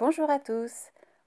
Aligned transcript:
Bonjour 0.00 0.30
à 0.30 0.38
tous, 0.38 0.72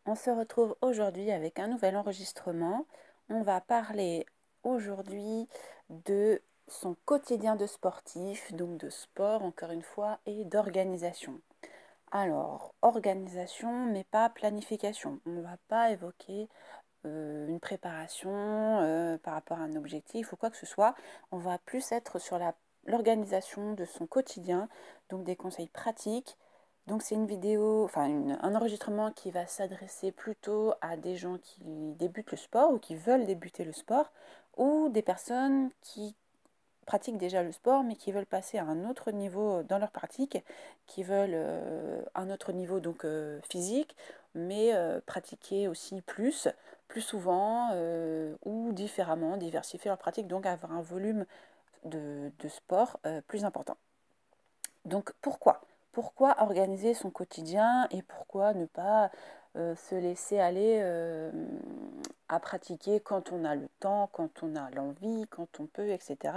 on 0.08 0.16
se 0.16 0.32
retrouve 0.32 0.76
aujourd'hui 0.82 1.30
avec 1.30 1.60
un 1.60 1.68
nouvel 1.68 1.96
enregistrement. 1.96 2.88
On 3.30 3.44
va 3.44 3.62
parler 3.62 4.26
aujourd'hui 4.64 5.48
de 5.92 6.42
son 6.68 6.96
quotidien 7.06 7.56
de 7.56 7.68
sportif, 7.68 8.52
donc 8.56 8.80
de 8.80 8.90
sport 8.90 9.44
encore 9.44 9.70
une 9.70 9.84
fois, 9.84 10.18
et 10.26 10.44
d'organisation. 10.46 11.40
Alors, 12.12 12.74
organisation, 12.82 13.86
mais 13.86 14.06
pas 14.06 14.28
planification. 14.30 15.20
On 15.28 15.34
ne 15.34 15.42
va 15.44 15.58
pas 15.68 15.92
évoquer 15.92 16.50
euh, 17.06 17.48
une 17.48 17.60
préparation 17.60 18.80
euh, 18.82 19.20
par 19.20 19.36
rapport 19.36 19.60
à 19.60 19.66
un 19.66 19.76
objectif 19.76 20.34
ou 20.34 20.36
quoi 20.36 20.50
que 20.50 20.58
ce 20.58 20.66
soit. 20.66 20.96
On 21.32 21.38
va 21.38 21.60
plus 21.60 21.92
être 21.92 22.18
sur 22.18 22.40
l'organisation 22.88 23.74
de 23.74 23.86
son 23.86 24.08
quotidien, 24.08 24.68
donc 25.10 25.26
des 25.26 25.36
conseils 25.36 25.70
pratiques 25.70 26.40
donc 26.88 27.02
c'est 27.02 27.16
une 27.16 27.26
vidéo, 27.28 27.86
enfin 27.86 28.10
un 28.42 28.56
enregistrement 28.56 29.12
qui 29.12 29.32
va 29.32 29.48
s'adresser 29.48 30.12
plutôt 30.12 30.74
à 30.82 30.98
des 30.98 31.16
gens 31.16 31.38
qui 31.38 31.62
débutent 31.98 32.32
le 32.32 32.38
sport 32.38 32.72
ou 32.74 32.78
qui 32.80 32.96
veulent 32.96 33.26
débuter 33.26 33.64
le 33.64 33.72
sport 33.72 34.12
ou 34.58 34.90
des 34.90 35.02
personnes 35.02 35.70
qui 35.82 36.16
pratiquent 36.86 37.18
déjà 37.18 37.42
le 37.44 37.54
sport 37.54 37.84
mais 37.84 37.96
qui 37.96 38.12
veulent 38.12 38.26
passer 38.26 38.58
à 38.58 38.66
un 38.66 38.90
autre 38.90 39.12
niveau 39.12 39.64
dans 39.64 39.78
leur 39.78 39.92
pratique, 39.92 40.44
qui 40.88 41.04
veulent 41.04 41.32
euh, 41.34 42.02
un 42.16 42.30
autre 42.30 42.52
niveau 42.52 42.80
donc 42.82 43.06
euh, 43.06 43.40
physique 43.50 43.96
mais 44.36 44.74
euh, 44.74 45.00
pratiquer 45.06 45.68
aussi 45.70 46.02
plus, 46.02 46.50
plus 46.90 47.02
souvent 47.02 47.70
ou 48.46 48.74
différemment, 48.74 49.38
diversifier 49.38 49.90
leur 49.90 49.98
pratique 49.98 50.28
donc 50.28 50.46
avoir 50.46 50.74
un 50.74 50.82
volume 50.82 51.26
de 51.86 52.32
sport 52.50 53.00
plus 53.28 53.46
important. 53.46 53.78
Donc 54.86 55.14
pourquoi? 55.22 55.62
Pourquoi 55.94 56.42
organiser 56.42 56.94
son 56.94 57.12
quotidien 57.12 57.88
et 57.92 58.02
pourquoi 58.02 58.54
ne 58.54 58.66
pas 58.66 59.12
euh, 59.56 59.76
se 59.76 59.94
laisser 59.94 60.40
aller 60.40 60.80
euh, 60.82 61.32
à 62.28 62.40
pratiquer 62.40 63.00
quand 63.00 63.32
on 63.32 63.46
a 63.46 63.54
le 63.54 63.68
temps, 63.80 64.10
quand 64.12 64.42
on 64.42 64.56
a 64.56 64.72
l'envie, 64.72 65.28
quand 65.30 65.60
on 65.60 65.68
peut, 65.68 65.92
etc. 65.92 66.34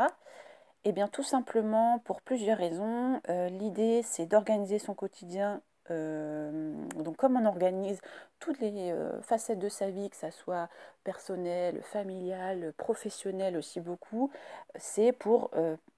Eh 0.85 0.93
bien 0.93 1.09
tout 1.09 1.23
simplement 1.23 1.99
pour 2.01 2.21
plusieurs 2.21 2.59
raisons. 2.59 3.21
Euh, 3.31 3.49
l'idée 3.49 4.03
c'est 4.05 4.27
d'organiser 4.27 4.79
son 4.79 4.95
quotidien. 4.95 5.63
donc 5.89 7.17
comme 7.17 7.37
on 7.37 7.47
organise 7.47 8.01
toutes 8.41 8.59
les 8.59 8.93
facettes 9.23 9.61
de 9.61 9.69
sa 9.69 9.89
vie, 9.89 10.11
que 10.11 10.17
ce 10.17 10.31
soit 10.31 10.69
personnel, 11.05 11.81
familial, 11.83 12.73
professionnel 12.77 13.57
aussi 13.57 13.81
beaucoup, 13.81 14.31
c'est 14.75 15.13
pour 15.13 15.51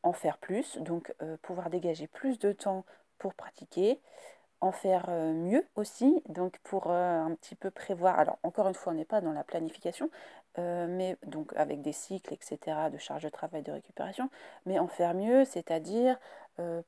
en 0.02 0.12
faire 0.12 0.36
plus, 0.36 0.76
donc 0.78 1.14
pouvoir 1.40 1.70
dégager 1.70 2.06
plus 2.06 2.38
de 2.38 2.52
temps 2.52 2.84
pour 3.18 3.34
pratiquer, 3.34 4.00
en 4.60 4.72
faire 4.72 5.06
euh, 5.08 5.32
mieux 5.32 5.64
aussi, 5.76 6.22
donc 6.28 6.58
pour 6.64 6.90
euh, 6.90 7.20
un 7.20 7.34
petit 7.34 7.54
peu 7.54 7.70
prévoir. 7.70 8.18
Alors 8.18 8.38
encore 8.42 8.68
une 8.68 8.74
fois, 8.74 8.92
on 8.92 8.96
n'est 8.96 9.04
pas 9.04 9.20
dans 9.20 9.32
la 9.32 9.44
planification, 9.44 10.10
euh, 10.58 10.86
mais 10.88 11.16
donc 11.26 11.52
avec 11.56 11.80
des 11.82 11.92
cycles, 11.92 12.34
etc., 12.34 12.90
de 12.90 12.98
charge 12.98 13.22
de 13.22 13.28
travail, 13.28 13.62
de 13.62 13.72
récupération, 13.72 14.30
mais 14.66 14.78
en 14.78 14.88
faire 14.88 15.14
mieux, 15.14 15.44
c'est-à-dire 15.44 16.18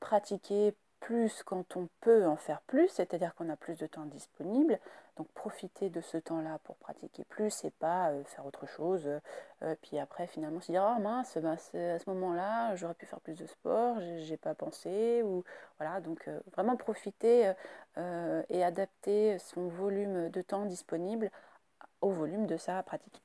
pratiquer 0.01 0.75
plus 1.01 1.43
quand 1.43 1.75
on 1.75 1.89
peut 1.99 2.25
en 2.25 2.37
faire 2.37 2.61
plus, 2.61 2.87
c'est-à-dire 2.87 3.35
qu'on 3.35 3.49
a 3.49 3.57
plus 3.57 3.77
de 3.77 3.87
temps 3.87 4.05
disponible. 4.05 4.79
Donc 5.17 5.27
profiter 5.33 5.89
de 5.89 5.99
ce 5.99 6.17
temps-là 6.17 6.59
pour 6.63 6.77
pratiquer 6.77 7.25
plus 7.25 7.65
et 7.65 7.71
pas 7.71 8.11
euh, 8.11 8.23
faire 8.23 8.45
autre 8.45 8.65
chose. 8.65 9.03
Euh, 9.61 9.75
puis 9.81 9.99
après 9.99 10.25
finalement 10.27 10.61
se 10.61 10.71
dire 10.71 10.95
oh 10.97 11.01
mince, 11.01 11.37
ben, 11.37 11.57
à 11.73 11.99
ce 11.99 12.09
moment-là 12.09 12.75
j'aurais 12.75 12.93
pu 12.93 13.05
faire 13.05 13.19
plus 13.19 13.37
de 13.37 13.45
sport, 13.45 13.97
j'ai 13.99 14.37
pas 14.37 14.55
pensé 14.55 15.21
ou 15.23 15.43
voilà 15.77 15.99
donc 15.99 16.27
euh, 16.27 16.39
vraiment 16.53 16.77
profiter 16.77 17.51
et 18.49 18.63
adapter 18.63 19.37
son 19.37 19.67
volume 19.67 20.29
de 20.29 20.41
temps 20.41 20.65
disponible 20.65 21.29
au 21.99 22.11
volume 22.11 22.47
de 22.47 22.55
sa 22.55 22.81
pratique. 22.83 23.21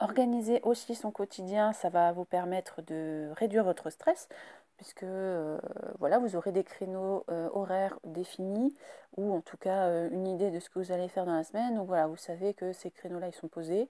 Organiser 0.00 0.60
aussi 0.64 0.94
son 0.94 1.10
quotidien, 1.10 1.72
ça 1.72 1.88
va 1.88 2.12
vous 2.12 2.24
permettre 2.24 2.82
de 2.82 3.30
réduire 3.36 3.64
votre 3.64 3.90
stress 3.90 4.28
puisque 4.76 5.04
euh, 5.04 5.58
voilà, 5.98 6.18
vous 6.18 6.36
aurez 6.36 6.52
des 6.52 6.64
créneaux 6.64 7.24
euh, 7.30 7.48
horaires 7.52 7.98
définis 8.04 8.74
ou 9.16 9.32
en 9.32 9.40
tout 9.40 9.56
cas 9.56 9.86
euh, 9.86 10.08
une 10.10 10.26
idée 10.26 10.50
de 10.50 10.60
ce 10.60 10.68
que 10.70 10.78
vous 10.78 10.92
allez 10.92 11.08
faire 11.08 11.26
dans 11.26 11.34
la 11.34 11.44
semaine. 11.44 11.76
Donc 11.76 11.86
voilà, 11.86 12.06
vous 12.06 12.16
savez 12.16 12.54
que 12.54 12.72
ces 12.72 12.90
créneaux-là, 12.90 13.28
ils 13.28 13.34
sont 13.34 13.48
posés. 13.48 13.88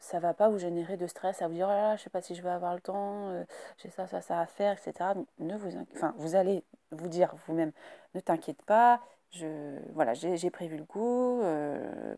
Ça 0.00 0.18
ne 0.18 0.22
va 0.22 0.34
pas 0.34 0.48
vous 0.48 0.58
générer 0.58 0.96
de 0.96 1.06
stress 1.06 1.42
à 1.42 1.48
vous 1.48 1.54
dire 1.54 1.68
oh 1.70 1.86
je 1.88 1.92
ne 1.92 1.96
sais 1.98 2.10
pas 2.10 2.22
si 2.22 2.34
je 2.34 2.42
vais 2.42 2.50
avoir 2.50 2.74
le 2.74 2.80
temps, 2.80 3.44
j'ai 3.78 3.90
ça, 3.90 4.06
ça, 4.06 4.20
ça 4.20 4.40
à 4.40 4.46
faire, 4.46 4.72
etc. 4.78 5.14
Ne 5.40 5.56
vous, 5.56 5.70
enfin, 5.94 6.14
vous 6.18 6.36
allez 6.36 6.64
vous 6.92 7.08
dire 7.08 7.34
vous-même, 7.46 7.72
ne 8.14 8.20
t'inquiète 8.20 8.62
pas, 8.62 9.00
je, 9.32 9.76
voilà, 9.94 10.14
j'ai 10.14 10.50
prévu 10.50 10.76
le 10.76 10.84
coup, 10.84 11.40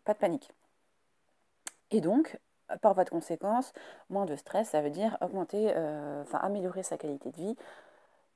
pas 0.05 0.13
de 0.13 0.19
panique. 0.19 0.51
Et 1.91 2.03
donc, 2.03 2.39
par 2.83 2.93
votre 2.93 3.11
conséquence, 3.11 3.73
moins 4.11 4.27
de 4.27 4.37
stress, 4.37 4.69
ça 4.69 4.83
veut 4.83 4.91
dire 4.91 5.17
augmenter, 5.23 5.71
enfin 6.21 6.39
améliorer 6.43 6.83
sa 6.83 6.99
qualité 6.99 7.31
de 7.31 7.37
vie, 7.37 7.57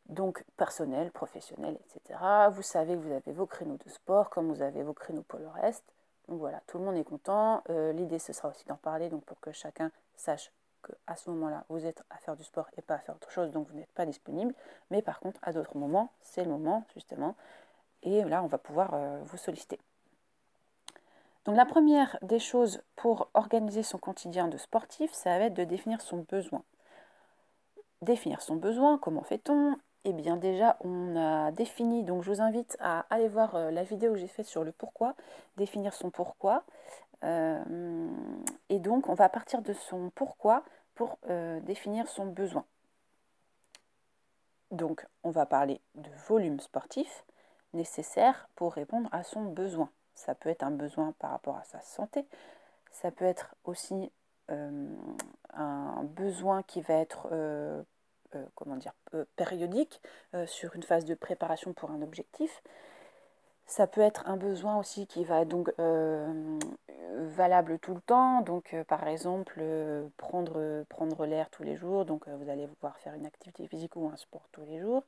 donc 0.09 0.45
personnel, 0.57 1.11
professionnel, 1.11 1.79
etc. 1.81 2.19
Vous 2.51 2.63
savez 2.63 2.95
que 2.95 3.01
vous 3.01 3.13
avez 3.13 3.33
vos 3.33 3.47
créneaux 3.47 3.79
de 3.85 3.91
sport, 3.91 4.31
comme 4.31 4.49
vous 4.53 4.63
avez 4.63 4.83
vos 4.83 4.93
créneaux 4.93 5.23
pour 5.23 5.39
le 5.39 5.49
reste. 5.49 5.85
Donc 6.29 6.39
voilà, 6.39 6.61
tout 6.67 6.79
le 6.79 6.85
monde 6.85 6.97
est 6.97 7.05
content. 7.05 7.63
Euh, 7.71 7.93
l'idée, 7.93 8.19
ce 8.19 8.33
sera 8.33 8.49
aussi 8.49 8.65
d'en 8.67 8.77
parler, 8.77 9.09
donc 9.09 9.25
pour 9.25 9.41
que 9.41 9.53
chacun 9.53 9.91
sache 10.17 10.53
qu'à 10.87 11.17
ce 11.17 11.31
moment-là, 11.31 11.65
vous 11.69 11.85
êtes 11.87 12.03
à 12.11 12.17
faire 12.19 12.37
du 12.37 12.45
sport 12.45 12.69
et 12.77 12.83
pas 12.83 12.95
à 12.95 12.99
faire 12.99 13.15
autre 13.15 13.31
chose, 13.31 13.51
donc 13.51 13.69
vous 13.69 13.77
n'êtes 13.77 13.93
pas 13.93 14.07
disponible. 14.07 14.55
Mais 14.91 15.03
par 15.03 15.21
contre, 15.21 15.41
à 15.43 15.53
d'autres 15.53 15.77
moments, 15.77 16.11
c'est 16.23 16.45
le 16.45 16.51
moment, 16.51 16.85
justement. 16.95 17.35
Et 18.03 18.23
là, 18.25 18.43
on 18.43 18.47
va 18.47 18.59
pouvoir 18.59 18.91
euh, 18.95 19.21
vous 19.25 19.39
solliciter. 19.39 19.81
Donc 21.45 21.57
la 21.57 21.67
première 21.67 22.19
des 22.23 22.39
choses 22.39 22.83
pour 22.97 23.29
organiser 23.35 23.83
son 23.83 23.99
quotidien 23.99 24.49
de 24.49 24.57
sportif, 24.57 25.13
ça 25.13 25.39
va 25.39 25.45
être 25.47 25.55
de 25.55 25.65
définir 25.65 26.01
son 26.01 26.19
besoin. 26.19 26.63
Définir 28.01 28.41
son 28.41 28.57
besoin, 28.57 28.99
comment 28.99 29.23
fait-on? 29.23 29.77
Eh 30.05 30.13
bien 30.13 30.37
déjà, 30.37 30.77
on 30.81 31.17
a 31.17 31.51
défini, 31.51 32.03
donc 32.03 32.23
je 32.23 32.31
vous 32.31 32.41
invite 32.43 32.77
à 32.79 33.07
aller 33.11 33.29
voir 33.29 33.55
euh, 33.55 33.71
la 33.71 33.85
vidéo 33.85 34.13
que 34.13 34.19
j'ai 34.19 34.29
faite 34.29 34.47
sur 34.47 34.63
le 34.63 34.73
pourquoi, 34.73 35.15
définir 35.57 35.95
son 35.95 36.11
pourquoi. 36.11 36.65
Euh, 37.25 38.09
et 38.69 38.79
donc, 38.79 39.09
on 39.09 39.15
va 39.15 39.31
partir 39.31 39.63
de 39.63 39.73
son 39.73 40.11
pourquoi 40.15 40.63
pour 40.95 41.19
euh, 41.31 41.59
définir 41.61 42.07
son 42.09 42.27
besoin. 42.27 42.65
Donc, 44.71 45.07
on 45.23 45.31
va 45.31 45.47
parler 45.47 45.81
de 45.95 46.11
volume 46.29 46.61
sportif 46.61 47.25
nécessaire 47.73 48.49
pour 48.57 48.75
répondre 48.75 49.09
à 49.11 49.23
son 49.23 49.45
besoin. 49.45 49.89
Ça 50.15 50.35
peut 50.35 50.51
être 50.51 50.65
un 50.65 50.71
besoin 50.71 51.13
par 51.19 51.31
rapport 51.31 51.57
à 51.57 51.65
sa 51.65 51.81
santé, 51.81 52.27
ça 52.93 53.11
peut 53.11 53.25
être 53.25 53.55
aussi 53.65 54.13
un 54.49 56.05
besoin 56.05 56.63
qui 56.63 56.83
va 56.83 56.95
être 56.95 57.29
comment 58.55 58.77
dire, 58.77 58.95
euh, 59.15 59.25
périodique 59.37 60.01
euh, 60.35 60.47
sur 60.47 60.75
une 60.75 60.83
phase 60.83 61.05
de 61.05 61.15
préparation 61.15 61.73
pour 61.73 61.91
un 61.91 62.03
objectif. 62.03 62.63
Ça 63.67 63.87
peut 63.87 64.01
être 64.01 64.25
un 64.27 64.37
besoin 64.37 64.79
aussi 64.79 65.07
qui 65.07 65.25
va 65.25 65.47
donc 65.47 65.73
valable 65.79 67.79
tout 67.79 67.95
le 67.95 68.01
temps. 68.03 68.43
Donc, 68.43 68.77
par 68.89 69.09
exemple, 69.09 69.59
prendre, 70.19 70.85
prendre 70.91 71.25
l'air 71.25 71.49
tous 71.49 71.63
les 71.63 71.75
jours. 71.75 72.05
Donc, 72.05 72.29
vous 72.29 72.51
allez 72.51 72.67
pouvoir 72.67 72.99
faire 72.99 73.15
une 73.15 73.25
activité 73.25 73.67
physique 73.67 73.97
ou 73.97 74.11
un 74.13 74.17
sport 74.17 74.47
tous 74.53 74.67
les 74.67 74.81
jours. 74.81 75.03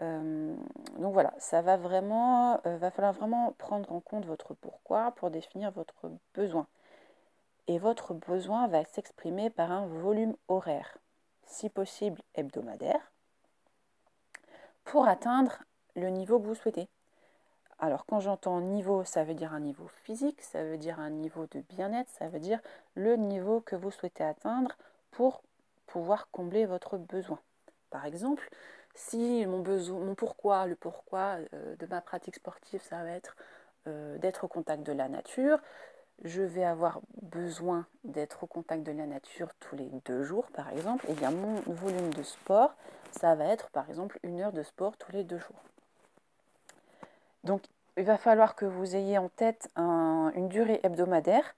donc 0.00 1.12
voilà, 1.12 1.34
ça 1.36 1.60
va 1.60 1.76
vraiment, 1.76 2.58
va 2.64 2.90
falloir 2.90 3.12
vraiment 3.12 3.52
prendre 3.58 3.92
en 3.92 4.00
compte 4.00 4.24
votre 4.24 4.54
pourquoi 4.54 5.12
pour 5.16 5.30
définir 5.30 5.70
votre 5.70 6.10
besoin. 6.32 6.66
Et 7.68 7.78
votre 7.78 8.14
besoin 8.14 8.68
va 8.68 8.86
s'exprimer 8.86 9.50
par 9.50 9.70
un 9.70 9.86
volume 9.86 10.34
horaire 10.48 10.96
si 11.46 11.68
possible 11.68 12.20
hebdomadaire, 12.34 13.12
pour 14.84 15.06
atteindre 15.06 15.62
le 15.94 16.08
niveau 16.08 16.40
que 16.40 16.46
vous 16.46 16.54
souhaitez. 16.54 16.88
Alors 17.78 18.06
quand 18.06 18.20
j'entends 18.20 18.60
niveau, 18.60 19.04
ça 19.04 19.24
veut 19.24 19.34
dire 19.34 19.52
un 19.52 19.60
niveau 19.60 19.88
physique, 20.04 20.40
ça 20.40 20.62
veut 20.62 20.78
dire 20.78 21.00
un 21.00 21.10
niveau 21.10 21.46
de 21.50 21.60
bien-être, 21.60 22.10
ça 22.10 22.28
veut 22.28 22.38
dire 22.38 22.60
le 22.94 23.16
niveau 23.16 23.60
que 23.60 23.74
vous 23.74 23.90
souhaitez 23.90 24.22
atteindre 24.22 24.76
pour 25.10 25.42
pouvoir 25.86 26.30
combler 26.30 26.64
votre 26.64 26.96
besoin. 26.96 27.40
Par 27.90 28.06
exemple, 28.06 28.48
si 28.94 29.44
mon 29.46 29.60
besoin, 29.60 29.98
mon 30.00 30.14
pourquoi, 30.14 30.66
le 30.66 30.76
pourquoi 30.76 31.38
euh, 31.54 31.76
de 31.76 31.86
ma 31.86 32.00
pratique 32.00 32.36
sportive, 32.36 32.82
ça 32.82 33.02
va 33.02 33.10
être 33.10 33.36
euh, 33.88 34.16
d'être 34.18 34.44
au 34.44 34.48
contact 34.48 34.84
de 34.84 34.92
la 34.92 35.08
nature, 35.08 35.58
je 36.24 36.42
vais 36.42 36.64
avoir 36.64 37.00
besoin 37.22 37.86
d'être 38.04 38.44
au 38.44 38.46
contact 38.46 38.84
de 38.84 38.92
la 38.92 39.06
nature 39.06 39.48
tous 39.60 39.76
les 39.76 39.90
deux 40.04 40.22
jours, 40.22 40.46
par 40.52 40.70
exemple, 40.70 41.06
et 41.08 41.14
bien 41.14 41.30
mon 41.30 41.56
volume 41.66 42.12
de 42.14 42.22
sport, 42.22 42.74
ça 43.10 43.34
va 43.34 43.46
être 43.46 43.70
par 43.70 43.88
exemple 43.88 44.18
une 44.22 44.40
heure 44.40 44.52
de 44.52 44.62
sport 44.62 44.96
tous 44.96 45.12
les 45.12 45.24
deux 45.24 45.38
jours. 45.38 45.62
Donc 47.44 47.62
il 47.96 48.04
va 48.04 48.16
falloir 48.16 48.54
que 48.54 48.64
vous 48.64 48.96
ayez 48.96 49.18
en 49.18 49.28
tête 49.28 49.68
une 49.76 50.48
durée 50.48 50.80
hebdomadaire 50.82 51.54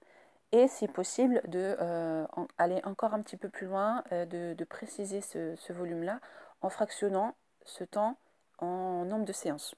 et 0.51 0.67
si 0.67 0.87
possible 0.87 1.41
de 1.47 1.75
euh, 1.79 2.25
aller 2.57 2.81
encore 2.83 3.13
un 3.13 3.21
petit 3.21 3.37
peu 3.37 3.49
plus 3.49 3.67
loin, 3.67 4.03
euh, 4.11 4.25
de, 4.25 4.63
préciser 4.63 5.21
ce 5.21 5.73
volume-là 5.73 6.19
en 6.61 6.69
fractionnant 6.69 7.35
ce 7.65 7.83
temps 7.83 8.17
en 8.59 9.05
nombre 9.05 9.25
de 9.25 9.33
séances. 9.33 9.75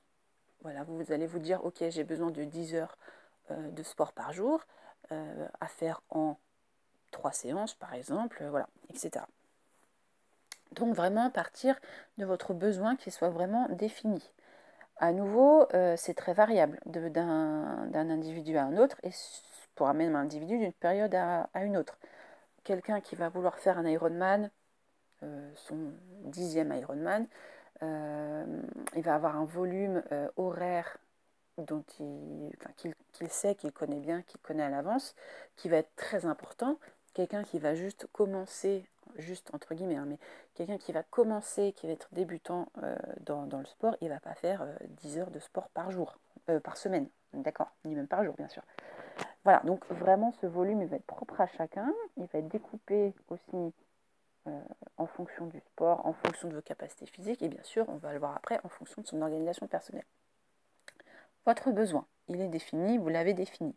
Voilà, 0.62 0.84
vous 0.84 1.12
allez 1.12 1.28
vous 1.28 1.40
dire, 1.40 1.64
ok, 1.66 1.84
j'ai 1.90 2.04
besoin 2.04 2.32
de 2.32 2.44
10 2.44 2.76
heures 2.76 2.98
euh, 3.52 3.72
de 3.72 3.84
sport 3.84 4.14
par 4.14 4.34
jour 4.34 4.66
euh, 5.12 5.48
à 5.60 5.68
faire 5.68 6.02
en 6.10 6.38
trois 7.12 7.32
séances, 7.32 7.74
par 7.74 7.94
exemple, 7.94 8.44
voilà, 8.50 8.68
etc. 8.90 9.26
Donc 10.74 10.96
vraiment 10.96 11.30
partir 11.30 11.80
de 12.18 12.26
votre 12.26 12.54
besoin 12.54 12.96
qui 12.96 13.12
soit 13.12 13.30
vraiment 13.30 13.68
défini. 13.70 14.32
À 14.98 15.12
nouveau, 15.14 15.68
c'est 15.96 16.16
très 16.16 16.34
variable 16.34 16.80
d'un 16.86 17.88
individu 17.94 18.58
à 18.58 18.64
un 18.64 18.78
autre 18.78 18.98
et 19.04 19.12
pour 19.76 19.88
un 19.88 19.94
même 19.94 20.16
individu 20.16 20.58
d'une 20.58 20.74
période 20.74 21.14
à, 21.14 21.48
une 21.62 21.78
autre. 21.78 21.98
Quelqu'un 22.64 23.00
qui 23.00 23.16
va 23.16 23.30
vouloir 23.30 23.60
faire 23.60 23.78
un 23.78 23.86
Ironman, 23.86 24.50
son 25.22 25.94
dixième 26.26 26.74
Ironman, 26.74 27.28
euh, 27.84 28.62
il 28.96 29.04
va 29.04 29.16
avoir 29.16 29.36
un 29.36 29.46
volume 29.46 30.02
euh, 30.12 30.30
horaire 30.36 30.98
dont 31.58 31.84
il, 32.00 32.52
qu'il, 33.14 33.30
sait, 33.30 33.56
qu'il 33.56 33.72
connaît 33.72 34.00
bien, 34.00 34.22
qu'il 34.22 34.40
connaît 34.42 34.64
à 34.64 34.70
l'avance, 34.70 35.16
qui 35.56 35.70
va 35.70 35.78
être 35.78 35.96
très 35.96 36.26
important. 36.26 36.78
Quelqu'un 37.14 37.44
qui 37.44 37.60
va 37.60 37.74
juste 37.74 38.08
commencer, 38.12 38.86
juste 39.18 39.50
entre 39.54 39.74
guillemets, 39.74 39.96
hein, 39.96 40.06
mais 40.08 40.18
quelqu'un 40.54 40.78
qui 40.78 40.92
va 40.92 41.04
commencer, 41.04 41.74
qui 41.74 41.88
va 41.88 41.94
être 41.94 42.10
débutant 42.12 42.68
euh, 42.84 42.96
dans, 43.22 43.60
le 43.60 43.66
sport, 43.66 43.96
il 44.02 44.10
ne 44.10 44.14
va 44.14 44.20
pas 44.20 44.36
faire 44.36 44.68
10 45.02 45.18
heures 45.18 45.32
de 45.32 45.40
sport 45.40 45.70
par 45.70 45.92
jour, 45.92 46.18
par 46.64 46.78
semaine, 46.78 47.08
d'accord, 47.34 47.72
ni 47.86 47.96
même 47.96 48.08
par 48.08 48.24
jour, 48.24 48.36
bien 48.36 48.48
sûr. 48.48 48.62
Voilà, 49.44 49.62
donc 49.64 49.86
vraiment 49.90 50.34
ce 50.42 50.46
volume, 50.46 50.82
il 50.82 50.88
va 50.88 50.98
être 50.98 51.06
propre 51.06 51.40
à 51.42 51.48
chacun, 51.48 51.92
il 52.18 52.26
va 52.28 52.40
être 52.40 52.50
découpé 52.50 53.14
aussi 53.30 53.74
euh, 54.48 54.62
en 54.98 55.08
fonction 55.08 55.46
du 55.48 55.60
sport, 55.60 56.06
en 56.06 56.14
fonction 56.14 56.48
de 56.48 56.56
vos 56.56 56.62
capacités 56.62 57.06
physiques 57.06 57.42
et 57.42 57.50
bien 57.50 57.64
sûr, 57.64 57.86
on 57.90 57.98
va 57.98 58.14
le 58.14 58.20
voir 58.20 58.36
après, 58.36 58.60
en 58.64 58.70
fonction 58.70 59.02
de 59.02 59.08
son 59.08 59.22
organisation 59.22 59.68
personnelle. 59.68 60.06
Votre 61.48 61.72
besoin, 61.72 62.06
il 62.28 62.42
est 62.42 62.50
défini, 62.50 62.98
vous 62.98 63.08
l'avez 63.08 63.34
défini. 63.34 63.74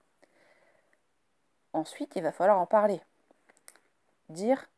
Ensuite, 1.73 2.17
il 2.17 2.23
va 2.25 2.33
falloir 2.33 2.59
en 2.59 2.67
parler. 2.67 3.01
Dire, 4.29 4.69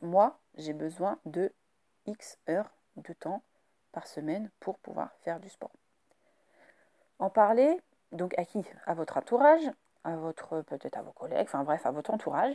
moi, 0.00 0.38
j'ai 0.54 0.72
besoin 0.72 1.18
de 1.24 1.52
X 2.06 2.38
heures 2.48 2.70
de 2.94 3.12
temps 3.14 3.42
par 3.90 4.06
semaine 4.06 4.48
pour 4.60 4.78
pouvoir 4.78 5.10
faire 5.22 5.40
du 5.40 5.48
sport. 5.48 5.72
En 7.18 7.30
parler, 7.30 7.80
donc 8.12 8.38
à 8.38 8.44
qui? 8.44 8.64
À 8.84 8.94
votre 8.94 9.16
entourage, 9.16 9.68
à 10.04 10.14
votre 10.14 10.60
peut-être 10.60 10.96
à 10.96 11.02
vos 11.02 11.10
collègues, 11.10 11.48
enfin 11.48 11.64
bref, 11.64 11.84
à 11.84 11.90
votre 11.90 12.12
entourage, 12.12 12.54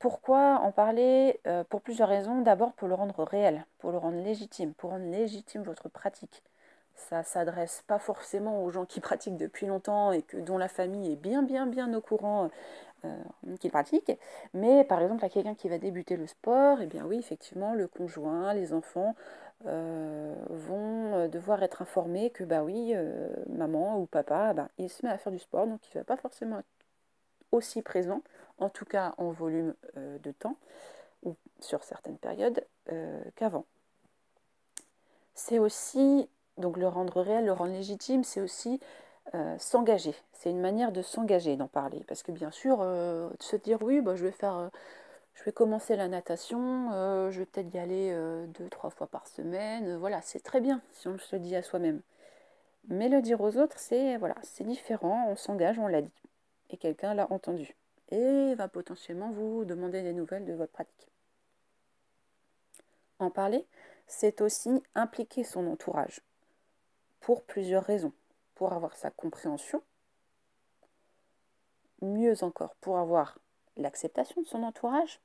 pourquoi 0.00 0.58
en 0.58 0.70
parler? 0.70 1.40
Euh, 1.46 1.64
Pour 1.64 1.80
plusieurs 1.80 2.10
raisons. 2.10 2.42
D'abord 2.42 2.74
pour 2.74 2.88
le 2.88 2.94
rendre 2.94 3.24
réel, 3.24 3.64
pour 3.78 3.90
le 3.90 3.96
rendre 3.96 4.22
légitime, 4.22 4.74
pour 4.74 4.90
rendre 4.90 5.06
légitime 5.06 5.62
votre 5.62 5.88
pratique. 5.88 6.42
Ça 6.94 7.22
s'adresse 7.22 7.82
pas 7.86 7.98
forcément 7.98 8.64
aux 8.64 8.70
gens 8.70 8.84
qui 8.84 9.00
pratiquent 9.00 9.36
depuis 9.36 9.66
longtemps 9.66 10.12
et 10.12 10.22
que, 10.22 10.36
dont 10.36 10.58
la 10.58 10.68
famille 10.68 11.12
est 11.12 11.16
bien 11.16 11.42
bien 11.42 11.66
bien 11.66 11.92
au 11.94 12.00
courant 12.00 12.50
euh, 13.04 13.22
qu'ils 13.60 13.70
pratiquent. 13.70 14.12
Mais 14.54 14.84
par 14.84 15.00
exemple 15.00 15.24
à 15.24 15.28
quelqu'un 15.28 15.54
qui 15.54 15.68
va 15.68 15.78
débuter 15.78 16.16
le 16.16 16.26
sport, 16.26 16.78
eh 16.80 16.86
bien 16.86 17.04
oui, 17.04 17.18
effectivement, 17.18 17.74
le 17.74 17.88
conjoint, 17.88 18.54
les 18.54 18.72
enfants 18.72 19.14
euh, 19.66 20.34
vont 20.50 21.28
devoir 21.28 21.62
être 21.62 21.82
informés 21.82 22.30
que 22.30 22.44
bah 22.44 22.62
oui, 22.62 22.94
maman 23.48 23.98
ou 23.98 24.06
papa, 24.06 24.52
bah, 24.54 24.68
il 24.78 24.90
se 24.90 25.04
met 25.04 25.12
à 25.12 25.18
faire 25.18 25.32
du 25.32 25.38
sport, 25.38 25.66
donc 25.66 25.80
il 25.88 25.96
ne 25.96 26.00
va 26.00 26.04
pas 26.04 26.16
forcément 26.16 26.58
être 26.58 26.66
aussi 27.52 27.82
présent 27.82 28.22
en 28.58 28.68
tout 28.68 28.84
cas 28.84 29.14
en 29.18 29.30
volume 29.30 29.74
euh, 29.96 30.18
de 30.18 30.32
temps, 30.32 30.56
ou 31.22 31.36
sur 31.60 31.84
certaines 31.84 32.18
périodes, 32.18 32.64
euh, 32.90 33.22
qu'avant. 33.36 33.66
C'est 35.34 35.58
aussi, 35.58 36.28
donc 36.58 36.76
le 36.76 36.88
rendre 36.88 37.20
réel, 37.20 37.46
le 37.46 37.52
rendre 37.52 37.72
légitime, 37.72 38.24
c'est 38.24 38.40
aussi 38.40 38.80
euh, 39.34 39.56
s'engager. 39.58 40.14
C'est 40.32 40.50
une 40.50 40.60
manière 40.60 40.92
de 40.92 41.02
s'engager, 41.02 41.56
d'en 41.56 41.68
parler. 41.68 42.04
Parce 42.08 42.22
que 42.22 42.32
bien 42.32 42.50
sûr, 42.50 42.78
se 43.40 43.56
dire 43.56 43.82
oui, 43.82 44.00
bah, 44.00 44.16
je 44.16 44.24
vais 44.24 44.32
faire... 44.32 44.70
je 45.34 45.44
vais 45.44 45.52
commencer 45.52 45.96
la 45.96 46.08
natation, 46.08 46.90
je 47.30 47.38
vais 47.38 47.46
peut-être 47.46 47.74
y 47.74 47.78
aller 47.78 48.14
deux, 48.58 48.68
trois 48.68 48.90
fois 48.90 49.06
par 49.06 49.26
semaine. 49.28 49.96
Voilà, 49.96 50.20
c'est 50.22 50.40
très 50.40 50.60
bien 50.60 50.80
si 50.92 51.08
on 51.08 51.18
se 51.18 51.36
le 51.36 51.40
dit 51.40 51.56
à 51.56 51.62
soi-même. 51.62 52.00
Mais 52.88 53.08
le 53.08 53.22
dire 53.22 53.40
aux 53.40 53.56
autres, 53.56 53.78
c'est 53.78 54.16
voilà, 54.16 54.34
c'est 54.42 54.64
différent, 54.64 55.26
on 55.28 55.36
s'engage, 55.36 55.78
on 55.78 55.86
l'a 55.86 56.02
dit. 56.02 56.12
Et 56.70 56.76
quelqu'un 56.76 57.14
l'a 57.14 57.30
entendu 57.30 57.76
et 58.12 58.54
va 58.54 58.68
potentiellement 58.68 59.30
vous 59.30 59.64
demander 59.64 60.02
des 60.02 60.12
nouvelles 60.12 60.44
de 60.44 60.52
votre 60.52 60.72
pratique. 60.72 61.08
En 63.18 63.30
parler, 63.30 63.66
c'est 64.06 64.40
aussi 64.42 64.82
impliquer 64.94 65.44
son 65.44 65.66
entourage 65.66 66.20
pour 67.22 67.42
plusieurs 67.42 67.84
raisons. 67.84 68.12
Pour 68.54 68.74
avoir 68.74 68.94
sa 68.94 69.10
compréhension, 69.10 69.82
mieux 72.02 72.44
encore, 72.44 72.74
pour 72.80 72.98
avoir 72.98 73.38
l'acceptation 73.76 74.42
de 74.42 74.46
son 74.46 74.62
entourage, 74.62 75.20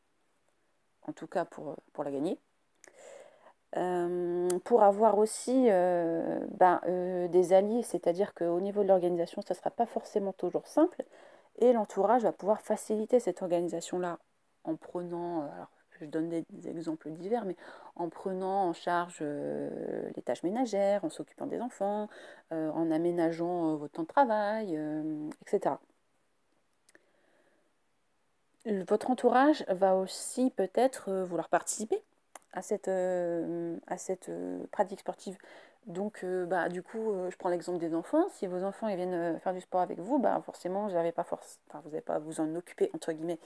en 1.08 1.12
tout 1.12 1.28
cas 1.28 1.46
pour, 1.46 1.76
pour 1.94 2.04
la 2.04 2.12
gagner, 2.12 2.40
euh, 3.76 4.48
pour 4.64 4.82
avoir 4.82 5.18
aussi 5.18 5.70
euh, 5.70 6.40
ben, 6.52 6.80
euh, 6.88 7.28
des 7.28 7.52
alliés, 7.52 7.84
c'est-à-dire 7.84 8.34
qu'au 8.34 8.62
niveau 8.62 8.82
de 8.84 8.88
l'organisation, 8.88 9.42
ça 9.42 9.54
ne 9.54 9.58
sera 9.58 9.72
pas 9.72 9.86
forcément 9.86 10.34
toujours 10.34 10.68
simple, 10.68 11.04
et 11.60 11.74
l'entourage 11.74 12.24
va 12.24 12.32
pouvoir 12.32 12.62
faciliter 12.62 13.20
cette 13.20 13.42
organisation-là 13.42 14.20
en 14.64 14.76
prenant, 14.76 15.42
euh, 15.42 15.48
alors 15.54 15.70
je 16.00 16.06
donne 16.06 16.30
des, 16.30 16.46
exemples 16.68 17.10
divers, 17.12 17.46
mais 17.46 17.56
en 17.96 18.10
prenant 18.10 18.70
en 18.70 18.74
charge 18.74 19.20
euh, 19.22 20.10
les 20.16 20.22
tâches 20.22 20.44
ménagères, 20.44 21.04
en 21.04 21.10
s'occupant 21.10 21.48
des 21.48 21.60
enfants, 21.60 22.10
euh, 22.52 22.70
en 22.72 22.92
aménageant 22.92 23.76
votre 23.76 23.94
temps 23.94 24.04
de 24.04 24.08
travail, 24.08 24.80
etc. 25.42 25.76
Votre 28.66 29.10
entourage 29.12 29.64
va 29.70 29.96
aussi 29.96 30.52
peut-être 30.52 31.12
vouloir 31.24 31.48
participer 31.48 32.02
à 32.52 32.62
cette, 32.62 32.90
à 32.90 33.98
cette 33.98 34.30
pratique 34.72 35.00
sportive. 35.00 35.38
Donc, 35.88 36.20
euh, 36.26 36.46
bah, 36.46 36.68
du 36.68 36.84
coup, 36.84 37.12
euh, 37.14 37.32
je 37.32 37.38
prends 37.38 37.48
l'exemple 37.50 37.80
des 37.80 37.96
enfants. 37.96 38.28
Si 38.32 38.46
vos 38.46 38.64
enfants 38.64 38.90
ils 38.90 38.98
viennent 38.98 39.14
euh, 39.14 39.40
faire 39.40 39.54
du 39.54 39.62
sport 39.62 39.80
avec 39.82 40.00
vous, 40.00 40.20
bah, 40.20 40.42
forcément, 40.46 40.88
vous 40.88 41.12
pas 41.14 41.24
force... 41.24 41.60
n'avez 41.74 42.02
pas 42.02 42.16
à 42.16 42.20
vous 42.20 42.42
en 42.42 42.56
occuper, 42.56 42.92
entre 42.94 43.14
guillemets. 43.14 43.40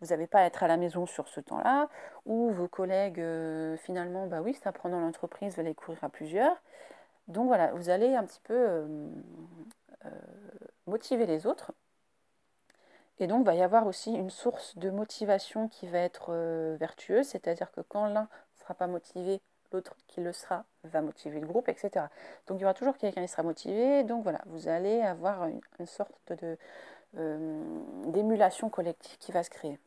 Vous 0.00 0.08
n'avez 0.08 0.26
pas 0.26 0.40
à 0.40 0.44
être 0.44 0.62
à 0.62 0.68
la 0.68 0.78
maison 0.78 1.04
sur 1.06 1.28
ce 1.28 1.40
temps-là. 1.40 1.88
Ou 2.24 2.50
vos 2.50 2.66
collègues, 2.66 3.22
finalement, 3.78 4.26
bah 4.26 4.40
oui, 4.42 4.54
ça 4.54 4.72
prend 4.72 4.88
dans 4.88 5.00
l'entreprise, 5.00 5.54
vous 5.54 5.60
allez 5.60 5.74
courir 5.74 6.02
à 6.02 6.08
plusieurs. 6.08 6.56
Donc 7.28 7.46
voilà, 7.46 7.72
vous 7.72 7.88
allez 7.90 8.14
un 8.16 8.24
petit 8.24 8.40
peu 8.42 8.84
motiver 10.86 11.26
les 11.26 11.46
autres. 11.46 11.72
Et 13.20 13.26
donc, 13.28 13.42
il 13.42 13.46
va 13.46 13.54
y 13.54 13.62
avoir 13.62 13.86
aussi 13.86 14.12
une 14.12 14.30
source 14.30 14.76
de 14.78 14.90
motivation 14.90 15.68
qui 15.68 15.86
va 15.86 15.98
être 15.98 16.34
vertueuse, 16.80 17.26
c'est-à-dire 17.26 17.70
que 17.70 17.80
quand 17.82 18.06
l'un 18.06 18.22
ne 18.22 18.60
sera 18.60 18.74
pas 18.74 18.88
motivé, 18.88 19.40
l'autre 19.72 19.96
qui 20.08 20.20
le 20.20 20.32
sera 20.32 20.64
va 20.84 21.00
motiver 21.00 21.40
le 21.40 21.46
groupe, 21.46 21.68
etc. 21.68 22.06
Donc 22.46 22.58
il 22.58 22.62
y 22.62 22.64
aura 22.64 22.74
toujours 22.74 22.96
quelqu'un 22.96 23.22
qui 23.22 23.28
sera 23.28 23.42
motivé. 23.42 24.04
Donc 24.04 24.22
voilà, 24.22 24.40
vous 24.46 24.68
allez 24.68 25.00
avoir 25.02 25.46
une, 25.46 25.86
sorte 25.86 26.32
euh, 27.16 27.62
d'émulation 28.06 28.68
collective 28.68 29.16
qui 29.18 29.32
va 29.32 29.42
se 29.42 29.50
créer. 29.50 29.78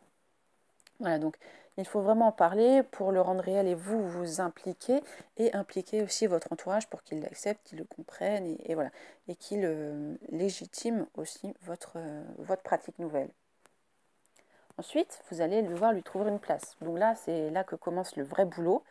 Voilà, 0.99 1.19
donc 1.19 1.37
il 1.77 1.85
faut 1.85 2.01
vraiment 2.01 2.27
en 2.27 2.31
parler 2.31 2.83
pour 2.83 3.11
le 3.11 3.19
rendre 3.19 3.43
réel 3.43 3.67
et 3.67 3.75
vous 3.75 4.07
vous 4.07 4.39
impliquer 4.39 5.01
et 5.37 5.53
impliquer 5.53 6.01
aussi 6.03 6.25
votre 6.25 6.51
entourage 6.53 6.87
pour 6.87 7.03
qu'il 7.03 7.19
l'accepte, 7.19 7.67
qu'il 7.67 7.79
le 7.79 7.83
comprenne 7.83 8.55
et, 8.63 8.75
voilà 8.75 8.91
et 9.27 9.35
qu'il 9.35 9.65
euh, 9.65 10.15
légitime 10.29 11.05
aussi 11.15 11.53
votre, 11.63 11.93
euh, 11.97 12.23
votre 12.37 12.61
pratique 12.61 12.97
nouvelle. 12.97 13.29
Ensuite, 14.77 15.21
vous 15.31 15.41
allez 15.41 15.63
devoir 15.63 15.93
lui 15.93 16.03
trouver 16.03 16.29
une 16.29 16.39
place. 16.39 16.75
Donc 16.81 16.97
là, 16.97 17.15
c'est 17.15 17.49
là 17.49 17.63
que 17.63 17.75
commence 17.75 18.15
le 18.15 18.23
vrai 18.23 18.45
boulot 18.45 18.83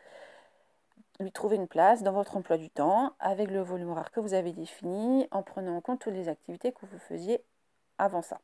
lui 1.19 1.31
trouver 1.31 1.55
une 1.55 1.67
place 1.67 2.03
dans 2.03 2.11
votre 2.11 2.35
emploi 2.37 2.57
du 2.57 2.69
temps 2.69 3.13
avec 3.19 3.49
le 3.49 3.61
volume 3.61 3.89
horaire 3.89 4.11
que 4.11 4.19
vous 4.19 4.33
avez 4.33 4.51
défini 4.51 5.27
en 5.31 5.43
prenant 5.43 5.77
en 5.77 5.81
compte 5.81 5.99
toutes 5.99 6.13
les 6.13 6.27
activités 6.27 6.71
que 6.71 6.85
vous 6.85 6.99
faisiez 6.99 7.41
avant 7.97 8.21
ça. 8.21 8.39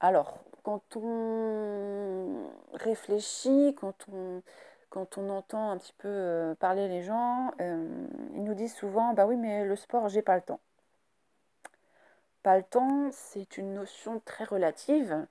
Alors, 0.00 0.38
quand 0.62 0.96
on 0.96 2.50
réfléchit, 2.74 3.74
quand 3.80 4.06
on, 4.12 4.42
entend 5.28 5.70
un 5.70 5.78
petit 5.78 5.94
peu 5.98 6.08
euh, 6.08 6.54
parler 6.54 6.88
les 6.88 7.02
gens, 7.02 7.50
euh, 7.60 8.06
ils 8.34 8.44
nous 8.44 8.54
disent 8.54 8.74
souvent 8.74 9.12
Bah 9.12 9.26
oui, 9.26 9.36
mais 9.36 9.64
le 9.64 9.76
sport, 9.76 10.08
j'ai 10.08 10.22
pas 10.22 10.36
le 10.36 10.42
temps. 10.42 10.60
Pas 12.42 12.56
le 12.56 12.62
temps, 12.62 13.08
c'est 13.12 13.58
une 13.58 13.74
notion 13.74 14.20
très 14.24 14.44
relative. 14.44 15.26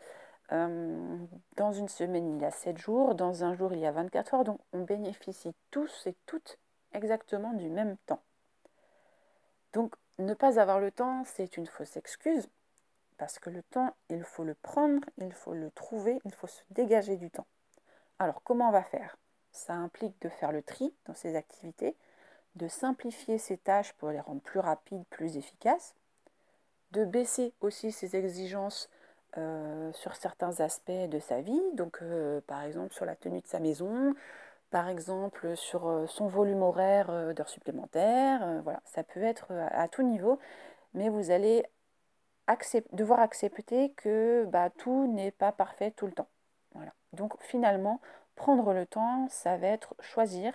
Euh, 0.52 1.18
dans 1.58 1.74
une 1.74 1.90
semaine, 1.90 2.38
il 2.38 2.42
y 2.42 2.46
a 2.46 2.52
7 2.52 2.78
jours, 2.78 3.16
dans 3.16 3.44
un 3.44 3.54
jour, 3.54 3.74
il 3.74 3.80
y 3.80 3.86
a 3.86 3.92
24 3.92 4.34
heures, 4.34 4.44
donc 4.44 4.60
on 4.74 4.82
bénéficie 4.82 5.54
tous 5.72 6.08
et 6.08 6.16
toutes 6.26 6.58
exactement 6.94 7.54
du 7.54 7.70
même 7.70 7.98
temps. 8.06 8.22
Donc 9.74 9.96
ne 10.20 10.34
pas 10.34 10.60
avoir 10.60 10.80
le 10.80 10.92
temps, 10.92 11.24
c'est 11.26 11.58
une 11.58 11.68
fausse 11.68 11.98
excuse, 11.98 12.48
parce 13.18 13.40
que 13.40 13.50
le 13.50 13.62
temps, 13.64 13.94
il 14.10 14.24
faut 14.24 14.44
le 14.44 14.56
prendre, 14.56 15.06
il 15.18 15.34
faut 15.34 15.54
le 15.54 15.70
trouver, 15.72 16.20
il 16.26 16.34
faut 16.34 16.48
se 16.48 16.62
dégager 16.72 17.18
du 17.18 17.30
temps. 17.30 17.48
Alors 18.20 18.42
comment 18.44 18.70
on 18.70 18.72
va 18.72 18.84
faire? 18.84 19.18
Ça 19.52 19.74
implique 19.74 20.20
de 20.22 20.30
faire 20.30 20.52
le 20.52 20.62
tri 20.62 20.94
dans 21.06 21.14
ces 21.14 21.36
activités, 21.36 21.96
de 22.56 22.68
simplifier 22.68 23.38
ses 23.38 23.58
tâches 23.58 23.94
pour 23.94 24.10
les 24.10 24.20
rendre 24.20 24.42
plus 24.42 24.60
rapides, 24.60 25.04
plus 25.10 25.38
efficaces, 25.38 25.94
de 26.92 27.06
baisser 27.06 27.54
aussi 27.62 27.92
ses 27.92 28.16
exigences 28.16 28.90
euh, 29.38 29.92
sur 29.94 30.16
certains 30.16 30.60
aspects 30.62 30.92
de 30.92 31.20
sa 31.20 31.42
vie, 31.42 31.62
donc 31.74 32.00
euh, 32.02 32.42
par 32.48 32.64
exemple 32.64 32.94
sur 32.94 33.06
la 33.06 33.16
tenue 33.16 33.42
de 33.42 33.48
sa 33.48 33.60
maison, 33.60 34.16
par 34.72 34.90
exemple 34.90 35.56
sur 35.56 35.88
euh, 35.88 36.08
son 36.08 36.28
volume 36.28 36.64
horaire 36.64 37.34
d'heures 37.36 37.50
supplémentaires, 37.50 38.62
voilà, 38.64 38.82
ça 38.86 39.04
peut 39.04 39.22
être 39.24 39.52
à, 39.72 39.88
tout 39.88 40.04
niveau, 40.04 40.40
mais 40.94 41.10
vous 41.10 41.32
allez 41.32 41.66
devoir 42.94 43.20
accepter 43.20 43.92
que 43.94 44.46
bah, 44.46 44.70
tout 44.70 45.08
n'est 45.08 45.32
pas 45.32 45.52
parfait 45.52 45.92
tout 45.92 46.08
le 46.08 46.14
temps. 46.14 46.30
Voilà. 46.74 46.94
Donc 47.14 47.34
finalement, 47.42 48.02
prendre 48.36 48.74
le 48.74 48.86
temps, 48.86 49.28
ça 49.30 49.58
va 49.58 49.68
être 49.68 49.96
choisir, 50.00 50.54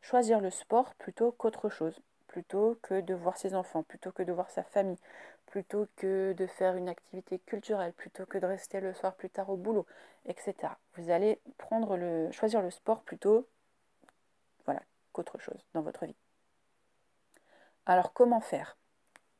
choisir 0.00 0.40
le 0.40 0.50
sport 0.50 0.94
plutôt 0.96 1.32
qu'autre 1.32 1.68
chose, 1.68 2.00
plutôt 2.34 2.76
que 2.82 3.00
de 3.00 3.14
voir 3.14 3.36
ses 3.36 3.54
enfants, 3.54 3.84
plutôt 3.84 4.10
que 4.10 4.24
de 4.24 4.32
voir 4.32 4.50
sa 4.50 4.64
famille, 4.64 4.98
plutôt 5.46 5.86
que 5.94 6.32
de 6.32 6.48
faire 6.48 6.74
une 6.74 6.88
activité 6.88 7.38
culturelle, 7.38 7.92
plutôt 7.92 8.26
que 8.26 8.38
de 8.38 8.46
rester 8.46 8.80
le 8.80 8.92
soir 8.92 9.14
plus 9.14 9.30
tard 9.30 9.50
au 9.50 9.56
boulot, 9.56 9.86
etc. 10.26 10.76
Vous 10.96 11.10
allez 11.10 11.38
prendre 11.58 11.96
le, 11.96 12.32
choisir 12.32 12.60
le 12.60 12.72
sport 12.72 13.02
plutôt 13.02 13.46
voilà, 14.64 14.82
qu'autre 15.12 15.38
chose 15.38 15.64
dans 15.74 15.82
votre 15.82 16.06
vie. 16.06 16.16
Alors 17.86 18.12
comment 18.12 18.40
faire? 18.40 18.76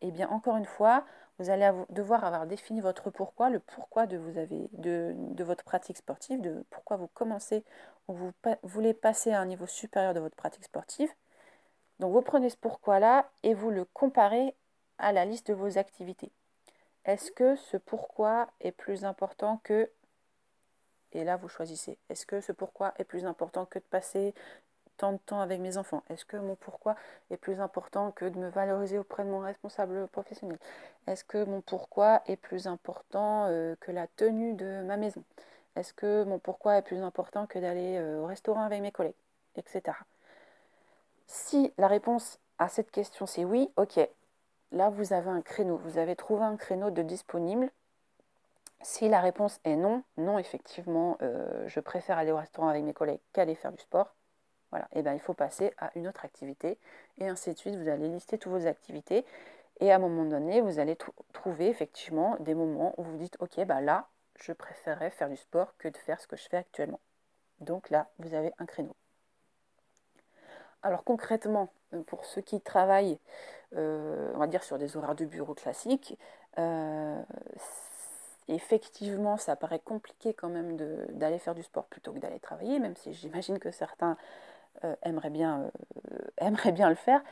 Eh 0.00 0.12
bien 0.12 0.28
encore 0.28 0.56
une 0.56 0.64
fois, 0.64 1.04
vous 1.40 1.50
allez 1.50 1.68
devoir 1.90 2.24
avoir 2.24 2.46
défini 2.46 2.80
votre 2.80 3.10
pourquoi, 3.10 3.50
le 3.50 3.58
pourquoi 3.58 4.06
de, 4.06 5.42
votre 5.42 5.64
pratique 5.64 5.96
sportive, 5.96 6.40
de 6.40 6.64
pourquoi 6.70 6.96
vous 6.96 7.08
commencez 7.08 7.64
ou 8.06 8.14
vous 8.14 8.30
voulez 8.62 8.94
passer 8.94 9.32
à 9.32 9.40
un 9.40 9.46
niveau 9.46 9.66
supérieur 9.66 10.14
de 10.14 10.20
votre 10.20 10.36
pratique 10.36 10.62
sportive. 10.62 11.10
Donc 12.00 12.12
vous 12.12 12.22
prenez 12.22 12.50
ce 12.50 12.56
pourquoi-là 12.56 13.28
et 13.42 13.54
vous 13.54 13.70
le 13.70 13.84
comparez 13.84 14.54
à 14.98 15.12
la 15.12 15.24
liste 15.24 15.48
de 15.48 15.54
vos 15.54 15.78
activités. 15.78 16.32
Est-ce 17.04 17.30
que 17.30 17.56
ce 17.56 17.76
pourquoi 17.76 18.48
est 18.60 18.72
plus 18.72 19.04
important 19.04 19.60
que... 19.62 19.90
Et 21.12 21.22
là, 21.22 21.36
vous 21.36 21.48
choisissez. 21.48 21.98
Est-ce 22.08 22.26
que 22.26 22.40
ce 22.40 22.50
pourquoi 22.50 22.94
est 22.98 23.04
plus 23.04 23.24
important 23.26 23.66
que 23.66 23.78
de 23.78 23.84
passer 23.84 24.34
tant 24.96 25.12
de 25.12 25.18
temps 25.18 25.40
avec 25.40 25.60
mes 25.60 25.76
enfants? 25.76 26.02
Est-ce 26.08 26.24
que 26.24 26.36
mon 26.36 26.56
pourquoi 26.56 26.96
est 27.30 27.36
plus 27.36 27.60
important 27.60 28.10
que 28.10 28.24
de 28.24 28.38
me 28.38 28.48
valoriser 28.48 28.98
auprès 28.98 29.24
de 29.24 29.28
mon 29.28 29.40
responsable 29.40 30.08
professionnel? 30.08 30.58
Est-ce 31.06 31.24
que 31.24 31.44
mon 31.44 31.60
pourquoi 31.60 32.22
est 32.26 32.36
plus 32.36 32.66
important 32.66 33.46
euh, 33.46 33.76
que 33.80 33.92
la 33.92 34.06
tenue 34.06 34.54
de 34.54 34.82
ma 34.82 34.96
maison? 34.96 35.22
Est-ce 35.76 35.92
que 35.92 36.24
mon 36.24 36.38
pourquoi 36.38 36.78
est 36.78 36.82
plus 36.82 37.02
important 37.02 37.46
que 37.46 37.58
d'aller 37.58 37.98
euh, 37.98 38.20
au 38.20 38.26
restaurant 38.26 38.62
avec 38.62 38.80
mes 38.80 38.92
collègues 38.92 39.14
Etc. 39.56 39.82
Si 41.26 41.72
la 41.78 41.88
réponse 41.88 42.38
à 42.58 42.68
cette 42.68 42.90
question 42.90 43.26
c'est 43.26 43.44
oui, 43.44 43.70
ok, 43.76 44.00
là 44.72 44.90
vous 44.90 45.12
avez 45.12 45.30
un 45.30 45.42
créneau, 45.42 45.76
vous 45.78 45.98
avez 45.98 46.16
trouvé 46.16 46.44
un 46.44 46.56
créneau 46.56 46.90
de 46.90 47.02
disponible. 47.02 47.70
Si 48.82 49.08
la 49.08 49.20
réponse 49.20 49.60
est 49.64 49.76
non, 49.76 50.02
non 50.18 50.38
effectivement, 50.38 51.16
euh, 51.22 51.66
je 51.68 51.80
préfère 51.80 52.18
aller 52.18 52.32
au 52.32 52.36
restaurant 52.36 52.68
avec 52.68 52.84
mes 52.84 52.92
collègues 52.92 53.20
qu'aller 53.32 53.54
faire 53.54 53.72
du 53.72 53.82
sport, 53.82 54.14
voilà, 54.70 54.86
et 54.92 54.98
eh 54.98 55.02
bien 55.02 55.14
il 55.14 55.20
faut 55.20 55.34
passer 55.34 55.72
à 55.78 55.90
une 55.94 56.08
autre 56.08 56.24
activité 56.24 56.78
et 57.18 57.28
ainsi 57.28 57.52
de 57.52 57.56
suite. 57.56 57.76
Vous 57.76 57.88
allez 57.88 58.08
lister 58.08 58.38
toutes 58.38 58.52
vos 58.52 58.66
activités 58.66 59.24
et 59.80 59.92
à 59.92 59.96
un 59.96 59.98
moment 59.98 60.24
donné, 60.24 60.60
vous 60.60 60.78
allez 60.78 60.96
trouver 61.32 61.68
effectivement 61.68 62.36
des 62.40 62.54
moments 62.54 62.94
où 62.96 63.04
vous 63.04 63.16
dites 63.16 63.36
ok, 63.40 63.64
bah 63.66 63.80
là, 63.80 64.08
je 64.36 64.52
préférerais 64.52 65.10
faire 65.10 65.28
du 65.28 65.36
sport 65.36 65.76
que 65.78 65.88
de 65.88 65.96
faire 65.96 66.20
ce 66.20 66.26
que 66.26 66.36
je 66.36 66.48
fais 66.48 66.56
actuellement. 66.56 67.00
Donc 67.60 67.90
là, 67.90 68.08
vous 68.18 68.34
avez 68.34 68.52
un 68.58 68.66
créneau. 68.66 68.94
Alors 70.84 71.02
concrètement, 71.02 71.70
pour 72.06 72.26
ceux 72.26 72.42
qui 72.42 72.60
travaillent, 72.60 73.18
euh, 73.74 74.30
on 74.34 74.38
va 74.38 74.46
dire 74.46 74.62
sur 74.62 74.78
des 74.78 74.96
horaires 74.96 75.14
de 75.14 75.24
bureau 75.24 75.54
classiques, 75.54 76.18
euh, 76.58 77.22
effectivement, 78.48 79.38
ça 79.38 79.56
paraît 79.56 79.80
compliqué 79.80 80.34
quand 80.34 80.50
même 80.50 80.76
d'aller 81.08 81.38
faire 81.38 81.54
du 81.54 81.62
sport 81.62 81.86
plutôt 81.86 82.12
que 82.12 82.18
d'aller 82.18 82.38
travailler, 82.38 82.78
même 82.78 82.96
si 82.96 83.14
j'imagine 83.14 83.58
que 83.58 83.70
certains 83.70 84.18
euh, 84.84 84.94
aimerait, 85.02 85.30
bien, 85.30 85.70
euh, 86.12 86.18
aimerait 86.38 86.72
bien 86.72 86.90
le 86.90 86.96
faire. 86.96 87.22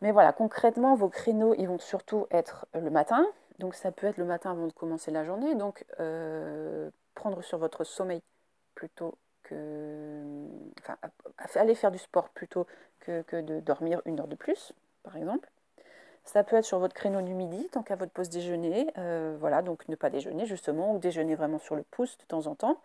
Mais 0.00 0.10
voilà, 0.10 0.32
concrètement, 0.32 0.96
vos 0.96 1.08
créneaux, 1.08 1.54
ils 1.54 1.68
vont 1.68 1.78
surtout 1.78 2.26
être 2.32 2.66
le 2.74 2.90
matin. 2.90 3.24
Donc 3.60 3.76
ça 3.76 3.92
peut 3.92 4.08
être 4.08 4.16
le 4.16 4.24
matin 4.24 4.50
avant 4.50 4.66
de 4.66 4.72
commencer 4.72 5.12
la 5.12 5.24
journée. 5.24 5.54
Donc 5.54 5.84
euh, 6.00 6.90
prendre 7.14 7.42
sur 7.42 7.58
votre 7.58 7.84
sommeil 7.84 8.22
plutôt 8.74 9.14
que... 9.52 10.46
Aller 11.54 11.74
faire 11.74 11.90
du 11.90 11.98
sport 11.98 12.28
plutôt 12.30 12.66
que, 13.00 13.40
de 13.40 13.60
dormir 13.60 14.00
une 14.04 14.20
heure 14.20 14.28
de 14.28 14.36
plus, 14.36 14.72
par 15.02 15.16
exemple. 15.16 15.50
Ça 16.24 16.44
peut 16.44 16.56
être 16.56 16.64
sur 16.64 16.78
votre 16.78 16.94
créneau 16.94 17.20
du 17.20 17.34
midi, 17.34 17.68
tant 17.72 17.82
qu'à 17.82 17.96
votre 17.96 18.12
pause 18.12 18.30
déjeuner. 18.30 18.86
voilà, 19.38 19.62
donc 19.62 19.86
ne 19.88 19.96
pas 19.96 20.08
déjeuner 20.08 20.46
justement, 20.46 20.94
ou 20.94 20.98
déjeuner 20.98 21.34
vraiment 21.34 21.58
sur 21.58 21.76
le 21.76 21.82
pouce 21.82 22.16
de 22.18 22.24
temps 22.24 22.46
en 22.46 22.54
temps. 22.54 22.78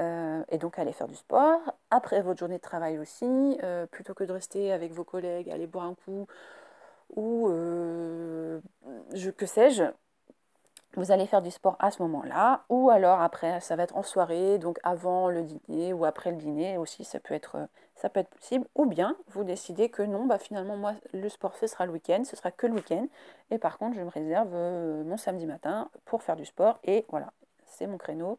Euh, 0.00 0.42
et 0.48 0.58
donc 0.58 0.78
aller 0.78 0.92
faire 0.92 1.08
du 1.08 1.14
sport. 1.14 1.60
Après 1.90 2.22
votre 2.22 2.38
journée 2.38 2.56
de 2.56 2.62
travail 2.62 2.98
aussi, 2.98 3.58
euh, 3.62 3.86
plutôt 3.86 4.14
que 4.14 4.24
de 4.24 4.32
rester 4.32 4.72
avec 4.72 4.92
vos 4.92 5.04
collègues, 5.04 5.50
aller 5.50 5.66
boire 5.66 5.84
un 5.84 5.94
coup 5.94 6.26
ou 7.16 7.48
euh, 7.50 8.60
je, 9.12 9.30
que 9.30 9.46
sais-je, 9.46 9.84
vous 10.96 11.12
allez 11.12 11.26
faire 11.26 11.42
du 11.42 11.50
sport 11.50 11.76
à 11.78 11.90
ce 11.90 12.02
moment-là, 12.02 12.64
ou 12.68 12.90
alors 12.90 13.20
après, 13.20 13.60
ça 13.60 13.76
va 13.76 13.84
être 13.84 13.96
en 13.96 14.02
soirée, 14.02 14.58
donc 14.58 14.78
avant 14.82 15.28
le 15.28 15.44
dîner 15.44 15.92
ou 15.92 16.04
après 16.04 16.30
le 16.30 16.36
dîner 16.36 16.78
aussi, 16.78 17.04
ça 17.04 17.20
peut 17.20 17.34
être, 17.34 17.68
ça 17.94 18.08
peut 18.08 18.20
être 18.20 18.30
possible. 18.30 18.66
Ou 18.74 18.86
bien 18.86 19.16
vous 19.28 19.44
décidez 19.44 19.88
que 19.88 20.02
non, 20.02 20.26
bah 20.26 20.38
finalement 20.38 20.76
moi 20.76 20.94
le 21.12 21.28
sport 21.28 21.54
ce 21.56 21.66
sera 21.66 21.86
le 21.86 21.92
week-end, 21.92 22.22
ce 22.24 22.34
sera 22.34 22.50
que 22.50 22.66
le 22.66 22.74
week-end, 22.74 23.06
et 23.50 23.58
par 23.58 23.78
contre 23.78 23.96
je 23.96 24.02
me 24.02 24.10
réserve 24.10 24.52
mon 24.52 25.16
samedi 25.16 25.46
matin 25.46 25.88
pour 26.06 26.22
faire 26.22 26.36
du 26.36 26.44
sport, 26.44 26.80
et 26.84 27.06
voilà, 27.10 27.32
c'est 27.66 27.86
mon 27.86 27.98
créneau 27.98 28.38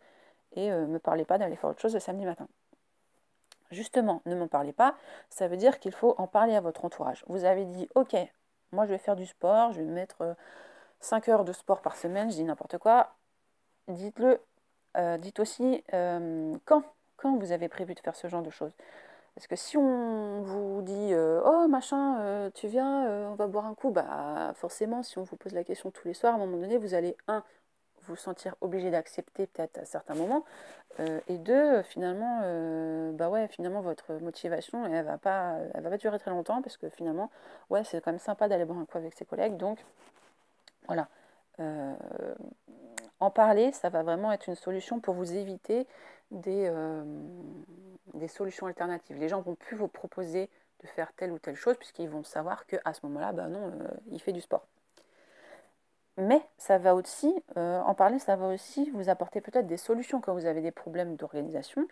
et 0.53 0.70
ne 0.70 0.74
euh, 0.74 0.88
me 0.88 1.00
parlez 1.00 1.25
pas 1.25 1.38
d'aller 1.38 1.55
faire 1.55 1.70
autre 1.70 1.81
chose 1.81 1.93
le 1.93 2.00
samedi 2.00 2.25
matin. 2.25 2.48
Justement, 3.72 4.22
ne 4.25 4.36
m'en 4.36 4.48
parlez 4.48 4.74
pas, 4.74 4.96
ça 5.29 5.48
veut 5.48 5.55
dire 5.55 5.79
qu'il 5.79 5.93
faut 5.93 6.13
en 6.17 6.27
parler 6.27 6.55
à 6.55 6.62
votre 6.62 6.84
entourage. 6.84 7.24
Vous 7.27 7.46
avez 7.46 7.63
dit, 7.63 7.88
ok, 7.96 8.17
moi 8.74 8.86
je 8.86 8.91
vais 8.91 8.98
faire 8.98 9.15
du 9.15 9.25
sport, 9.25 9.72
je 9.72 9.79
vais 9.79 9.86
mettre 9.86 10.36
5 11.01 11.27
euh, 11.27 11.34
heures 11.34 11.46
de 11.46 11.53
sport 11.53 11.81
par 11.81 11.96
semaine, 11.96 12.31
je 12.31 12.38
dis 12.38 12.43
n'importe 12.43 12.77
quoi. 12.77 13.15
Dites-le, 13.88 14.39
euh, 14.98 15.17
dites 15.17 15.39
aussi 15.39 15.84
quand, 15.91 16.84
quand 17.17 17.38
vous 17.38 17.51
avez 17.51 17.70
prévu 17.70 17.93
de 17.93 18.00
faire 18.00 18.15
ce 18.15 18.27
genre 18.27 18.43
de 18.43 18.50
choses. 18.50 18.74
Parce 19.36 19.48
que 19.48 19.55
si 19.55 19.77
on 19.77 20.41
vous 20.41 20.81
dit 20.81 21.13
oh 21.15 21.67
machin, 21.67 22.51
tu 22.53 22.67
viens, 22.67 23.29
on 23.29 23.36
va 23.36 23.48
boire 23.48 23.65
un 23.65 23.75
coup, 23.75 23.91
bah 23.91 24.53
forcément, 24.55 25.03
si 25.03 25.17
on 25.17 25.24
vous 25.24 25.38
pose 25.38 25.53
la 25.53 25.63
question 25.63 25.91
tous 25.91 26.08
les 26.08 26.13
soirs, 26.13 26.34
à 26.34 26.36
un 26.36 26.39
moment 26.39 26.58
donné, 26.58 26.77
vous 26.77 26.93
allez 26.93 27.15
un 27.27 27.43
vous 28.08 28.15
sentir 28.15 28.55
obligé 28.62 28.91
d'accepter 28.91 29.48
peut-être 29.48 29.77
à 29.77 29.86
certains 29.86 30.15
moments. 30.15 30.43
Euh, 31.00 31.20
et 31.27 31.38
deux, 31.38 31.81
finalement, 31.84 32.41
euh, 32.43 33.12
bah 33.13 33.29
ouais, 33.29 33.48
finalement, 33.48 33.81
votre 33.81 34.13
motivation, 34.15 34.86
elle 34.86 35.05
va 35.05 35.17
pas, 35.17 35.58
elle 35.74 35.81
va 35.81 35.89
pas 35.89 35.98
durer 35.98 36.20
très 36.20 36.31
longtemps 36.31 36.62
parce 36.62 36.77
que 36.77 36.89
finalement, 36.89 37.31
ouais, 37.70 37.84
c'est 37.84 38.01
quand 38.01 38.12
même 38.12 38.20
sympa 38.20 38.48
d'aller 38.48 38.65
boire 38.65 38.79
un 38.79 38.86
coup 38.86 38.98
avec 38.98 39.13
ses 39.13 39.25
collègues. 39.25 39.58
Donc, 39.58 39.79
voilà. 40.88 41.07
Euh, 41.59 41.93
en 43.19 43.29
parler, 43.29 43.71
ça 43.71 43.89
va 43.89 44.03
vraiment 44.03 44.31
être 44.31 44.47
une 44.47 44.55
solution 44.55 45.00
pour 45.00 45.13
vous 45.13 45.33
éviter 45.33 45.88
des, 46.31 46.73
des 48.15 48.27
solutions 48.27 48.65
alternatives. 48.65 49.17
Les 49.17 49.29
gens 49.29 49.41
vont 49.41 49.53
plus 49.53 49.77
vous 49.77 49.88
proposer 49.88 50.50
de 50.81 50.88
faire 50.88 51.13
telle 51.13 51.31
ou 51.31 51.38
telle 51.38 51.55
chose 51.55 51.77
puisqu'ils 51.77 52.09
vont 52.09 52.23
savoir 52.23 52.65
que 52.65 52.77
à 52.83 52.93
ce 52.95 53.05
moment-là, 53.05 53.31
bah 53.31 53.47
non, 53.47 53.71
il 54.09 54.19
fait 54.19 54.31
du 54.31 54.41
sport. 54.41 54.65
Mais 56.18 56.41
ça 56.58 56.77
va 56.77 56.94
aussi, 56.94 57.34
euh, 57.58 57.80
en 57.82 57.96
parler, 57.96 58.20
ça 58.20 58.36
va 58.36 58.48
aussi 58.48 58.89
vous 58.91 59.10
apporter 59.10 59.41
peut-être 59.41 59.68
des 59.68 59.77
solutions 59.77 60.20
quand 60.22 60.34
vous 60.34 60.46
avez 60.46 60.62
des 60.62 60.72
problèmes 60.72 61.15
d'organisation. 61.15 61.88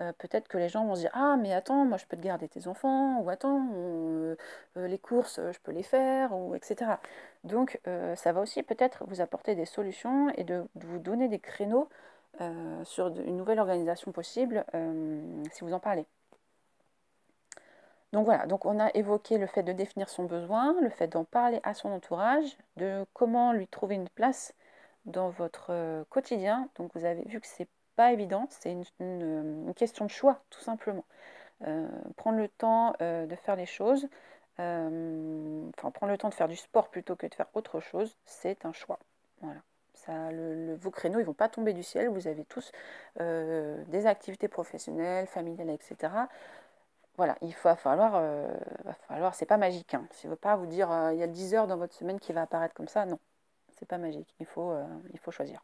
Euh, 0.00 0.12
peut-être 0.18 0.48
que 0.48 0.58
les 0.58 0.68
gens 0.68 0.86
vont 0.86 0.94
se 0.94 1.00
dire 1.00 1.10
Ah, 1.14 1.36
mais 1.40 1.52
attends, 1.52 1.84
moi 1.84 1.98
je 1.98 2.06
peux 2.06 2.16
te 2.16 2.22
garder 2.22 2.48
tes 2.48 2.68
enfants, 2.68 3.20
ou 3.20 3.30
attends, 3.30 3.68
euh, 3.74 4.36
les 4.76 4.98
courses, 4.98 5.40
je 5.52 5.58
peux 5.60 5.72
les 5.72 5.82
faire, 5.82 6.32
ou 6.36 6.54
etc. 6.54 7.00
Donc 7.44 7.80
ça 8.16 8.32
va 8.32 8.40
aussi 8.40 8.62
peut-être 8.62 9.04
vous 9.06 9.20
apporter 9.20 9.54
des 9.54 9.66
solutions 9.66 10.30
et 10.36 10.44
de, 10.44 10.64
de 10.76 10.86
vous 10.86 10.98
donner 10.98 11.28
des 11.28 11.38
créneaux 11.38 11.88
sur 12.84 13.08
une 13.08 13.36
nouvelle 13.36 13.60
organisation 13.60 14.12
possible 14.12 14.64
si 15.52 15.64
vous 15.64 15.72
en 15.72 15.80
parlez. 15.80 16.06
Donc 18.14 18.26
voilà, 18.26 18.46
donc 18.46 18.64
on 18.64 18.78
a 18.78 18.90
évoqué 18.94 19.38
le 19.38 19.48
fait 19.48 19.64
de 19.64 19.72
définir 19.72 20.08
son 20.08 20.22
besoin, 20.22 20.80
le 20.80 20.88
fait 20.88 21.08
d'en 21.08 21.24
parler 21.24 21.58
à 21.64 21.74
son 21.74 21.88
entourage, 21.90 22.56
de 22.76 23.04
comment 23.12 23.52
lui 23.52 23.66
trouver 23.66 23.96
une 23.96 24.08
place 24.08 24.54
dans 25.04 25.30
votre 25.30 25.70
euh, 25.70 26.04
quotidien. 26.10 26.68
Donc 26.76 26.92
vous 26.94 27.04
avez 27.04 27.24
vu 27.24 27.40
que 27.40 27.46
c'est 27.48 27.66
pas 27.96 28.12
évident, 28.12 28.46
c'est 28.50 28.70
une, 28.70 29.74
question 29.74 30.04
de 30.04 30.12
choix 30.12 30.44
tout 30.50 30.60
simplement. 30.60 31.04
Euh, 31.66 31.88
prendre 32.16 32.38
le 32.38 32.46
temps 32.46 32.94
euh, 33.02 33.26
de 33.26 33.34
faire 33.34 33.56
les 33.56 33.66
choses, 33.66 34.06
enfin 34.58 35.90
prendre 35.90 36.12
le 36.12 36.16
temps 36.16 36.28
de 36.28 36.34
faire 36.34 36.46
du 36.46 36.54
sport 36.54 36.90
plutôt 36.90 37.16
que 37.16 37.26
de 37.26 37.34
faire 37.34 37.48
autre 37.54 37.80
chose, 37.80 38.16
c'est 38.26 38.64
un 38.64 38.72
choix. 38.72 39.00
Voilà. 39.40 39.60
Ça, 39.94 40.30
vos 40.76 40.90
créneaux, 40.92 41.18
ils 41.18 41.26
vont 41.26 41.34
pas 41.34 41.48
tomber 41.48 41.72
du 41.72 41.82
ciel. 41.82 42.08
Vous 42.08 42.28
avez 42.28 42.44
tous 42.44 42.70
des 43.18 44.06
activités 44.06 44.48
professionnelles, 44.48 45.26
familiales, 45.26 45.70
etc 45.70 46.10
voilà, 47.16 47.36
il 47.42 47.54
va 47.62 47.76
falloir, 47.76 48.14
euh, 48.16 48.48
falloir 49.08 49.34
c'est 49.34 49.46
pas 49.46 49.56
magique. 49.56 49.94
Hein. 49.94 50.06
Ne 50.24 50.34
pas 50.34 50.56
vous 50.56 50.66
dire 50.66 50.88
il 51.12 51.18
y 51.18 51.22
a 51.22 51.26
10 51.26 51.54
heures 51.54 51.66
dans 51.66 51.76
votre 51.76 51.94
semaine 51.94 52.18
qui 52.20 52.32
va 52.32 52.42
apparaître 52.42 52.74
comme 52.74 52.88
ça. 52.88 53.06
Non, 53.06 53.18
c'est 53.72 53.86
pas 53.86 53.98
magique. 53.98 54.34
Il 54.40 54.46
faut, 54.46 54.74
il 55.12 55.18
faut 55.18 55.30
choisir. 55.30 55.62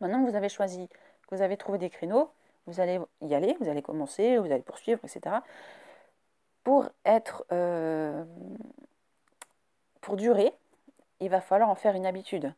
Maintenant 0.00 0.24
que 0.24 0.30
vous 0.30 0.36
avez 0.36 0.48
choisi, 0.48 0.88
que 0.88 1.34
vous 1.34 1.42
avez 1.42 1.56
trouvé 1.56 1.78
des 1.78 1.90
créneaux, 1.90 2.30
vous 2.66 2.80
allez 2.80 3.00
y 3.20 3.34
aller, 3.34 3.56
vous 3.60 3.68
allez 3.68 3.82
commencer, 3.82 4.38
vous 4.38 4.46
allez 4.46 4.62
poursuivre, 4.62 5.00
etc. 5.04 5.36
Pour 6.64 6.88
être, 7.04 7.44
pour 10.00 10.16
durer, 10.16 10.52
il 11.20 11.28
va 11.28 11.40
falloir 11.40 11.68
en 11.68 11.74
faire 11.74 11.94
une 11.94 12.06
habitude. 12.06 12.52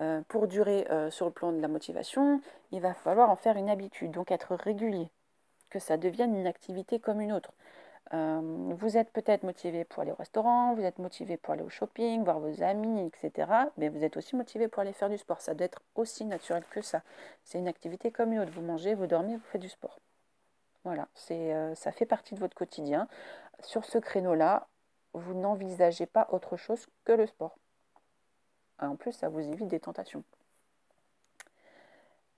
Euh, 0.00 0.22
pour 0.26 0.48
durer 0.48 0.86
euh, 0.90 1.08
sur 1.10 1.26
le 1.26 1.32
plan 1.32 1.52
de 1.52 1.60
la 1.60 1.68
motivation, 1.68 2.40
il 2.72 2.80
va 2.80 2.94
falloir 2.94 3.30
en 3.30 3.36
faire 3.36 3.56
une 3.56 3.70
habitude, 3.70 4.10
donc 4.10 4.32
être 4.32 4.56
régulier, 4.56 5.08
que 5.74 5.80
ça 5.80 5.96
devienne 5.96 6.36
une 6.36 6.46
activité 6.46 7.00
comme 7.00 7.20
une 7.20 7.32
autre. 7.32 7.52
Euh, 8.12 8.40
vous 8.76 8.96
êtes 8.96 9.10
peut-être 9.10 9.42
motivé 9.42 9.84
pour 9.84 10.02
aller 10.02 10.12
au 10.12 10.14
restaurant, 10.14 10.72
vous 10.74 10.82
êtes 10.82 11.00
motivé 11.00 11.36
pour 11.36 11.52
aller 11.52 11.64
au 11.64 11.68
shopping, 11.68 12.22
voir 12.22 12.38
vos 12.38 12.62
amis, 12.62 13.08
etc. 13.08 13.50
Mais 13.76 13.88
vous 13.88 14.04
êtes 14.04 14.16
aussi 14.16 14.36
motivé 14.36 14.68
pour 14.68 14.82
aller 14.82 14.92
faire 14.92 15.10
du 15.10 15.18
sport. 15.18 15.40
Ça 15.40 15.52
doit 15.52 15.64
être 15.64 15.82
aussi 15.96 16.24
naturel 16.26 16.62
que 16.70 16.80
ça. 16.80 17.02
C'est 17.42 17.58
une 17.58 17.66
activité 17.66 18.12
comme 18.12 18.32
une 18.32 18.38
autre. 18.38 18.52
Vous 18.52 18.62
mangez, 18.62 18.94
vous 18.94 19.08
dormez, 19.08 19.34
vous 19.34 19.42
faites 19.50 19.60
du 19.60 19.68
sport. 19.68 19.98
Voilà, 20.84 21.08
ça 21.16 21.90
fait 21.90 22.06
partie 22.06 22.34
de 22.34 22.40
votre 22.40 22.54
quotidien. 22.54 23.08
Sur 23.60 23.84
ce 23.84 23.98
créneau-là, 23.98 24.68
vous 25.12 25.34
n'envisagez 25.34 26.06
pas 26.06 26.28
autre 26.30 26.56
chose 26.56 26.86
que 27.04 27.12
le 27.12 27.26
sport. 27.26 27.58
En 28.78 28.94
plus, 28.94 29.12
ça 29.12 29.28
vous 29.28 29.40
évite 29.40 29.66
des 29.68 29.80
tentations. 29.80 30.22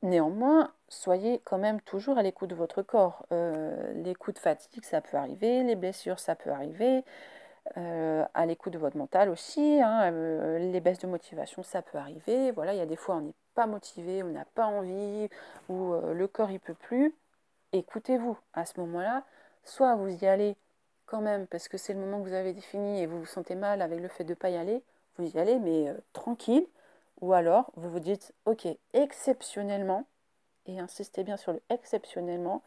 Néanmoins, 0.02 0.72
soyez 0.88 1.40
quand 1.44 1.58
même 1.58 1.80
toujours 1.80 2.18
à 2.18 2.22
l'écoute 2.22 2.50
de 2.50 2.54
votre 2.54 2.82
corps. 2.82 3.26
Euh, 3.32 3.92
les 4.04 4.14
coups 4.14 4.34
de 4.34 4.38
fatigue, 4.40 4.84
ça 4.84 5.00
peut 5.00 5.16
arriver, 5.16 5.62
les 5.62 5.74
blessures, 5.74 6.18
ça 6.20 6.34
peut 6.36 6.50
arriver. 6.50 7.04
Euh, 7.76 8.24
à 8.34 8.46
l'écoute 8.46 8.72
de 8.74 8.78
votre 8.78 8.96
mental 8.96 9.28
aussi, 9.28 9.80
hein, 9.82 10.12
euh, 10.12 10.58
les 10.58 10.80
baisses 10.80 11.00
de 11.00 11.08
motivation, 11.08 11.62
ça 11.64 11.82
peut 11.82 11.98
arriver. 11.98 12.52
Voilà, 12.52 12.74
il 12.74 12.78
y 12.78 12.80
a 12.82 12.86
des 12.86 12.96
fois 12.96 13.16
on 13.16 13.22
n'est 13.22 13.34
pas 13.54 13.66
motivé, 13.66 14.22
on 14.22 14.28
n'a 14.28 14.44
pas 14.44 14.66
envie, 14.66 15.28
ou 15.68 15.94
le 15.94 16.26
corps 16.28 16.50
il 16.50 16.60
peut 16.60 16.74
plus. 16.74 17.14
Écoutez-vous 17.72 18.38
à 18.54 18.66
ce 18.66 18.78
moment-là. 18.80 19.24
Soit 19.64 19.96
vous 19.96 20.08
y 20.08 20.26
allez 20.26 20.56
quand 21.06 21.20
même 21.20 21.46
parce 21.48 21.68
que 21.68 21.78
c'est 21.78 21.92
le 21.94 21.98
moment 22.00 22.22
que 22.22 22.28
vous 22.28 22.34
avez 22.34 22.52
défini 22.52 23.00
et 23.00 23.06
vous 23.06 23.20
vous 23.20 23.26
sentez 23.26 23.54
mal 23.56 23.82
avec 23.82 24.00
le 24.00 24.08
fait 24.08 24.24
de 24.24 24.30
ne 24.30 24.34
pas 24.34 24.50
y 24.50 24.56
aller, 24.56 24.82
vous 25.18 25.28
y 25.28 25.38
allez, 25.38 25.58
mais 25.58 25.92
tranquille. 26.12 26.66
Ou 27.20 27.32
alors, 27.32 27.70
vous 27.76 27.90
vous 27.90 28.00
dites, 28.00 28.34
ok, 28.44 28.68
exceptionnellement, 28.92 30.04
et 30.66 30.78
insistez 30.80 31.24
bien 31.24 31.36
sur 31.36 31.52
le 31.52 31.62
exceptionnellement, 31.70 32.62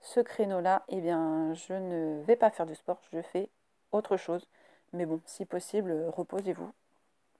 ce 0.00 0.20
créneau-là, 0.20 0.82
eh 0.88 1.00
bien, 1.00 1.54
je 1.54 1.72
ne 1.72 2.22
vais 2.24 2.36
pas 2.36 2.50
faire 2.50 2.66
du 2.66 2.74
sport, 2.74 3.00
je 3.12 3.22
fais 3.22 3.48
autre 3.92 4.16
chose. 4.16 4.48
Mais 4.92 5.06
bon, 5.06 5.20
si 5.26 5.44
possible, 5.44 6.06
reposez-vous. 6.08 6.72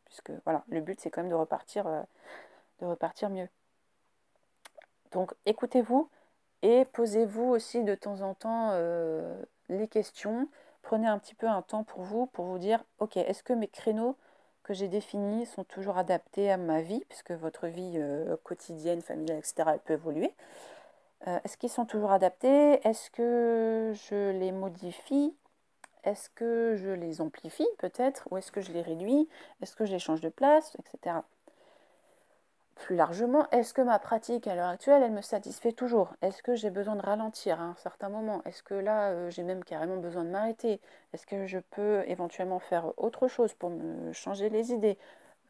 Puisque 0.07 0.33
voilà, 0.45 0.65
le 0.69 0.81
but 0.81 1.01
c'est 1.01 1.11
quand 1.11 1.23
même 1.23 1.31
de 1.31 1.37
repartir, 1.37 1.87
euh, 1.87 2.03
de 2.81 2.87
repartir 2.87 3.31
mieux. 3.31 3.49
Donc 5.13 5.35
écoutez-vous 5.47 6.09
et 6.63 6.85
posez-vous 6.87 7.45
aussi 7.45 7.85
de 7.85 7.95
temps 7.95 8.21
en 8.21 8.35
temps 8.35 8.71
euh, 8.73 9.43
les 9.69 9.89
questions. 9.89 10.49
Prenez 10.83 11.07
un 11.07 11.19
petit 11.19 11.35
peu 11.35 11.49
un 11.49 11.63
temps 11.63 11.85
pour 11.85 12.03
vous, 12.03 12.27
pour 12.27 12.45
vous 12.47 12.59
dire, 12.59 12.85
ok, 12.99 13.17
est-ce 13.17 13.43
que 13.43 13.53
mes 13.53 13.69
créneaux 13.69 14.17
que 14.65 14.75
j'ai 14.75 14.89
définis 14.89 15.47
sont 15.47 15.63
toujours 15.65 15.99
adaptés 15.99 16.51
à 16.51 16.57
ma 16.57 16.83
vie, 16.83 17.05
puisque 17.09 17.31
votre 17.31 17.69
vie 17.69 17.93
euh, 17.97 18.37
quotidienne, 18.43 19.03
familiale, 19.03 19.39
etc., 19.39 19.55
elle 19.75 19.81
peut 19.81 19.93
évoluer. 19.95 20.35
Euh, 21.29 21.39
est-ce 21.45 21.57
qu'ils 21.57 21.71
sont 21.71 21.87
toujours 21.87 22.11
adaptés? 22.11 22.81
Est-ce 22.87 23.11
que 23.11 23.93
je 24.09 24.31
les 24.33 24.51
modifie? 24.51 25.35
Est-ce 26.05 26.29
que 26.31 26.75
je 26.77 26.91
les 26.91 27.21
amplifie 27.21 27.69
peut-être? 27.79 28.27
Ou 28.31 28.39
est-ce 28.39 28.51
que 28.53 28.61
je 28.61 28.73
les 28.73 28.83
réduis? 28.83 29.29
Est-ce 29.63 29.77
que 29.77 29.85
je 29.87 29.93
les 29.93 29.99
change 29.99 30.21
de 30.21 30.29
place 30.29 30.77
Etc 30.81 31.17
plus 32.75 32.97
largement, 32.97 33.49
est-ce 33.51 33.75
que 33.75 33.83
ma 33.83 33.99
pratique 33.99 34.47
à 34.47 34.55
l'heure 34.55 34.69
actuelle, 34.69 35.03
elle 35.03 35.13
me 35.13 35.23
satisfait 35.23 35.73
toujours? 35.73 36.15
Est-ce 36.23 36.43
que 36.43 36.55
j'ai 36.55 36.71
besoin 36.71 36.97
de 36.97 37.03
ralentir 37.03 37.61
à 37.61 37.65
un 37.65 37.75
certain 37.77 38.09
moment? 38.09 38.43
Est-ce 38.45 38.63
que 38.63 38.75
là, 38.75 39.11
euh, 39.11 39.31
j'ai 39.31 39.43
même 39.43 39.65
carrément 39.65 39.97
besoin 39.97 40.25
de 40.25 40.31
m'arrêter? 40.31 40.81
Est-ce 41.13 41.27
que 41.27 41.47
je 41.47 41.59
peux 41.59 42.03
éventuellement 42.07 42.59
faire 42.59 42.93
autre 42.99 43.29
chose 43.29 43.55
pour 43.55 43.71
me 43.71 44.13
changer 44.13 44.51
les 44.51 44.73
idées? 44.73 44.99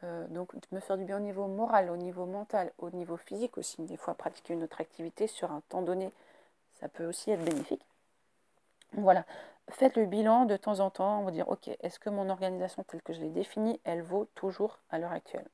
Euh, 0.03 0.27
Donc, 0.29 0.53
me 0.71 0.79
faire 0.79 0.97
du 0.97 1.05
bien 1.05 1.17
au 1.17 1.21
niveau 1.21 1.47
moral, 1.47 1.89
au 1.89 1.97
niveau 1.97 2.25
mental, 2.25 2.71
au 2.79 2.89
niveau 2.91 3.17
physique 3.17 3.57
aussi. 3.57 3.81
Des 3.83 3.97
fois, 3.97 4.13
pratiquer 4.15 4.53
une 4.53 4.63
autre 4.63 4.81
activité 4.81 5.27
sur 5.27 5.51
un 5.51 5.61
temps 5.69 5.81
donné, 5.81 6.11
ça 6.79 6.89
peut 6.89 7.05
aussi 7.05 7.31
être 7.31 7.43
bénéfique. 7.43 7.85
Voilà, 8.93 9.25
faites 9.69 9.95
le 9.97 10.05
bilan 10.05 10.45
de 10.45 10.57
temps 10.57 10.79
en 10.79 10.89
temps, 10.89 11.19
on 11.19 11.25
va 11.25 11.31
dire, 11.31 11.49
ok, 11.49 11.69
est-ce 11.81 11.99
que 11.99 12.09
mon 12.09 12.29
organisation 12.29 12.83
telle 12.83 13.01
que 13.01 13.13
je 13.13 13.21
l'ai 13.21 13.29
définie, 13.29 13.79
elle 13.83 14.01
vaut 14.01 14.25
toujours 14.35 14.79
à 14.89 14.99
l'heure 14.99 15.11
actuelle? 15.11 15.47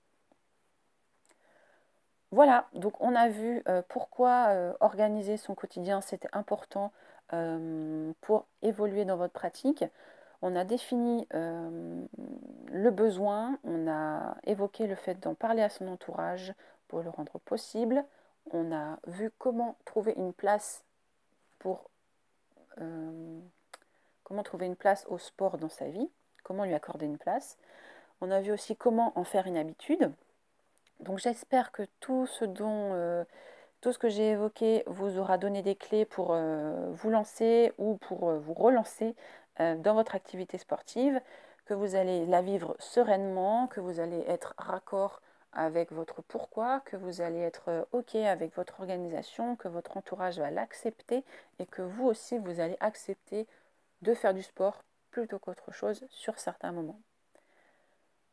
Voilà, 2.31 2.69
donc 2.73 2.93
on 3.01 3.13
a 3.13 3.27
vu 3.27 3.61
euh, 3.67 3.81
pourquoi 3.89 4.47
euh, 4.49 4.73
organiser 4.79 5.35
son 5.35 5.53
quotidien, 5.53 5.99
c'était 5.99 6.29
important 6.31 6.93
euh, 7.33 8.13
pour 8.21 8.45
évoluer 8.61 9.03
dans 9.03 9.17
votre 9.17 9.33
pratique. 9.33 9.83
On 10.41 10.55
a 10.55 10.63
défini 10.63 11.27
le 11.31 12.89
besoin, 12.89 13.59
on 13.63 13.87
a 13.87 14.37
évoqué 14.45 14.87
le 14.87 14.95
fait 14.95 15.19
d'en 15.19 15.35
parler 15.35 15.61
à 15.61 15.69
son 15.69 15.87
entourage 15.87 16.55
pour 16.87 17.01
le 17.03 17.11
rendre 17.11 17.37
possible. 17.39 18.03
On 18.51 18.71
a 18.75 18.97
vu 19.05 19.29
comment 19.37 19.75
trouver 19.85 20.13
une 20.17 20.33
place 20.33 20.83
pour 21.59 21.91
comment 24.23 24.41
trouver 24.43 24.65
une 24.65 24.75
place 24.75 25.05
au 25.09 25.19
sport 25.19 25.59
dans 25.59 25.69
sa 25.69 25.89
vie, 25.89 26.09
comment 26.43 26.63
lui 26.63 26.73
accorder 26.73 27.05
une 27.05 27.19
place. 27.19 27.59
On 28.19 28.31
a 28.31 28.41
vu 28.41 28.51
aussi 28.51 28.75
comment 28.75 29.11
en 29.15 29.23
faire 29.23 29.45
une 29.45 29.57
habitude. 29.57 30.11
Donc 31.01 31.17
j'espère 31.19 31.71
que 31.71 31.83
tout 31.99 32.27
ce 32.27 32.45
dont 32.45 32.93
euh, 32.93 33.23
tout 33.81 33.91
ce 33.91 33.99
que 33.99 34.09
j'ai 34.09 34.31
évoqué 34.31 34.83
vous 34.87 35.17
aura 35.17 35.37
donné 35.37 35.63
des 35.63 35.75
clés 35.75 36.05
pour 36.05 36.33
euh, 36.33 36.91
vous 36.91 37.09
lancer 37.09 37.73
ou 37.77 37.97
pour 37.97 38.29
euh, 38.29 38.39
vous 38.39 38.53
relancer 38.53 39.15
dans 39.59 39.93
votre 39.93 40.15
activité 40.15 40.57
sportive, 40.57 41.21
que 41.65 41.75
vous 41.75 41.93
allez 41.95 42.25
la 42.25 42.41
vivre 42.41 42.75
sereinement, 42.79 43.67
que 43.67 43.79
vous 43.79 43.99
allez 43.99 44.21
être 44.27 44.55
raccord 44.57 45.21
avec 45.53 45.91
votre 45.91 46.23
pourquoi, 46.23 46.79
que 46.79 46.95
vous 46.95 47.21
allez 47.21 47.41
être 47.41 47.87
OK 47.91 48.15
avec 48.15 48.55
votre 48.55 48.79
organisation, 48.79 49.55
que 49.55 49.67
votre 49.67 49.97
entourage 49.97 50.39
va 50.39 50.49
l'accepter 50.49 51.23
et 51.59 51.67
que 51.67 51.83
vous 51.83 52.07
aussi 52.07 52.39
vous 52.39 52.59
allez 52.59 52.77
accepter 52.79 53.45
de 54.01 54.15
faire 54.15 54.33
du 54.33 54.41
sport 54.41 54.83
plutôt 55.11 55.37
qu'autre 55.37 55.71
chose 55.71 56.07
sur 56.09 56.39
certains 56.39 56.71
moments. 56.71 57.01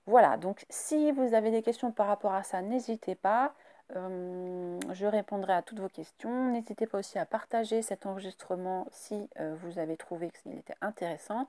Voilà, 0.09 0.39
donc 0.39 0.65
si 0.71 1.13
vous 1.13 1.35
avez 1.35 1.51
des 1.51 1.61
questions 1.61 1.93
par 1.93 2.07
rapport 2.07 2.33
à 2.33 2.43
ça, 2.43 2.63
n'hésitez 2.63 3.15
pas. 3.15 3.53
Euh, 3.95 4.81
je 4.95 5.05
répondrai 5.05 5.53
à 5.53 5.61
toutes 5.61 5.81
vos 5.81 5.91
questions. 5.91 6.47
N'hésitez 6.51 6.87
pas 6.87 7.01
aussi 7.01 7.19
à 7.19 7.27
partager 7.27 7.83
cet 7.83 8.07
enregistrement 8.07 8.87
si 8.91 9.29
euh, 9.39 9.55
vous 9.61 9.79
avez 9.79 9.99
trouvé 9.99 10.31
qu'il 10.31 10.57
était 10.57 10.77
intéressant. 10.81 11.47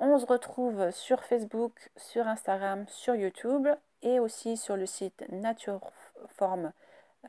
On 0.00 0.18
se 0.18 0.26
retrouve 0.26 0.90
sur 0.90 1.24
Facebook, 1.24 1.90
sur 1.96 2.28
Instagram, 2.28 2.84
sur 2.88 3.14
YouTube 3.14 3.66
et 4.02 4.20
aussi 4.20 4.58
sur 4.58 4.76
le 4.76 4.84
site 4.84 5.24
Natureform 5.30 6.72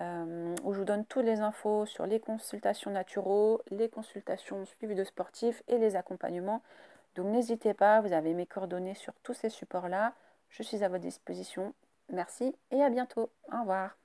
euh, 0.01 0.55
où 0.65 0.73
je 0.73 0.79
vous 0.79 0.85
donne 0.85 1.05
toutes 1.05 1.23
les 1.23 1.39
infos 1.39 1.85
sur 1.85 2.05
les 2.05 2.19
consultations 2.19 2.91
naturaux, 2.91 3.61
les 3.71 3.87
consultations 3.87 4.65
suivies 4.65 4.95
de 4.95 5.05
sportifs 5.05 5.63
et 5.69 5.77
les 5.77 5.95
accompagnements. 5.95 6.61
Donc 7.15 7.27
n'hésitez 7.27 7.73
pas, 7.73 8.01
vous 8.01 8.11
avez 8.11 8.33
mes 8.33 8.45
coordonnées 8.45 8.95
sur 8.95 9.13
tous 9.23 9.35
ces 9.35 9.49
supports-là. 9.49 10.13
Je 10.53 10.63
suis 10.63 10.83
à 10.83 10.87
votre 10.87 11.03
disposition. 11.03 11.73
Merci 12.09 12.55
et 12.71 12.81
à 12.81 12.89
bientôt. 12.89 13.29
Au 13.51 13.59
revoir. 13.61 13.97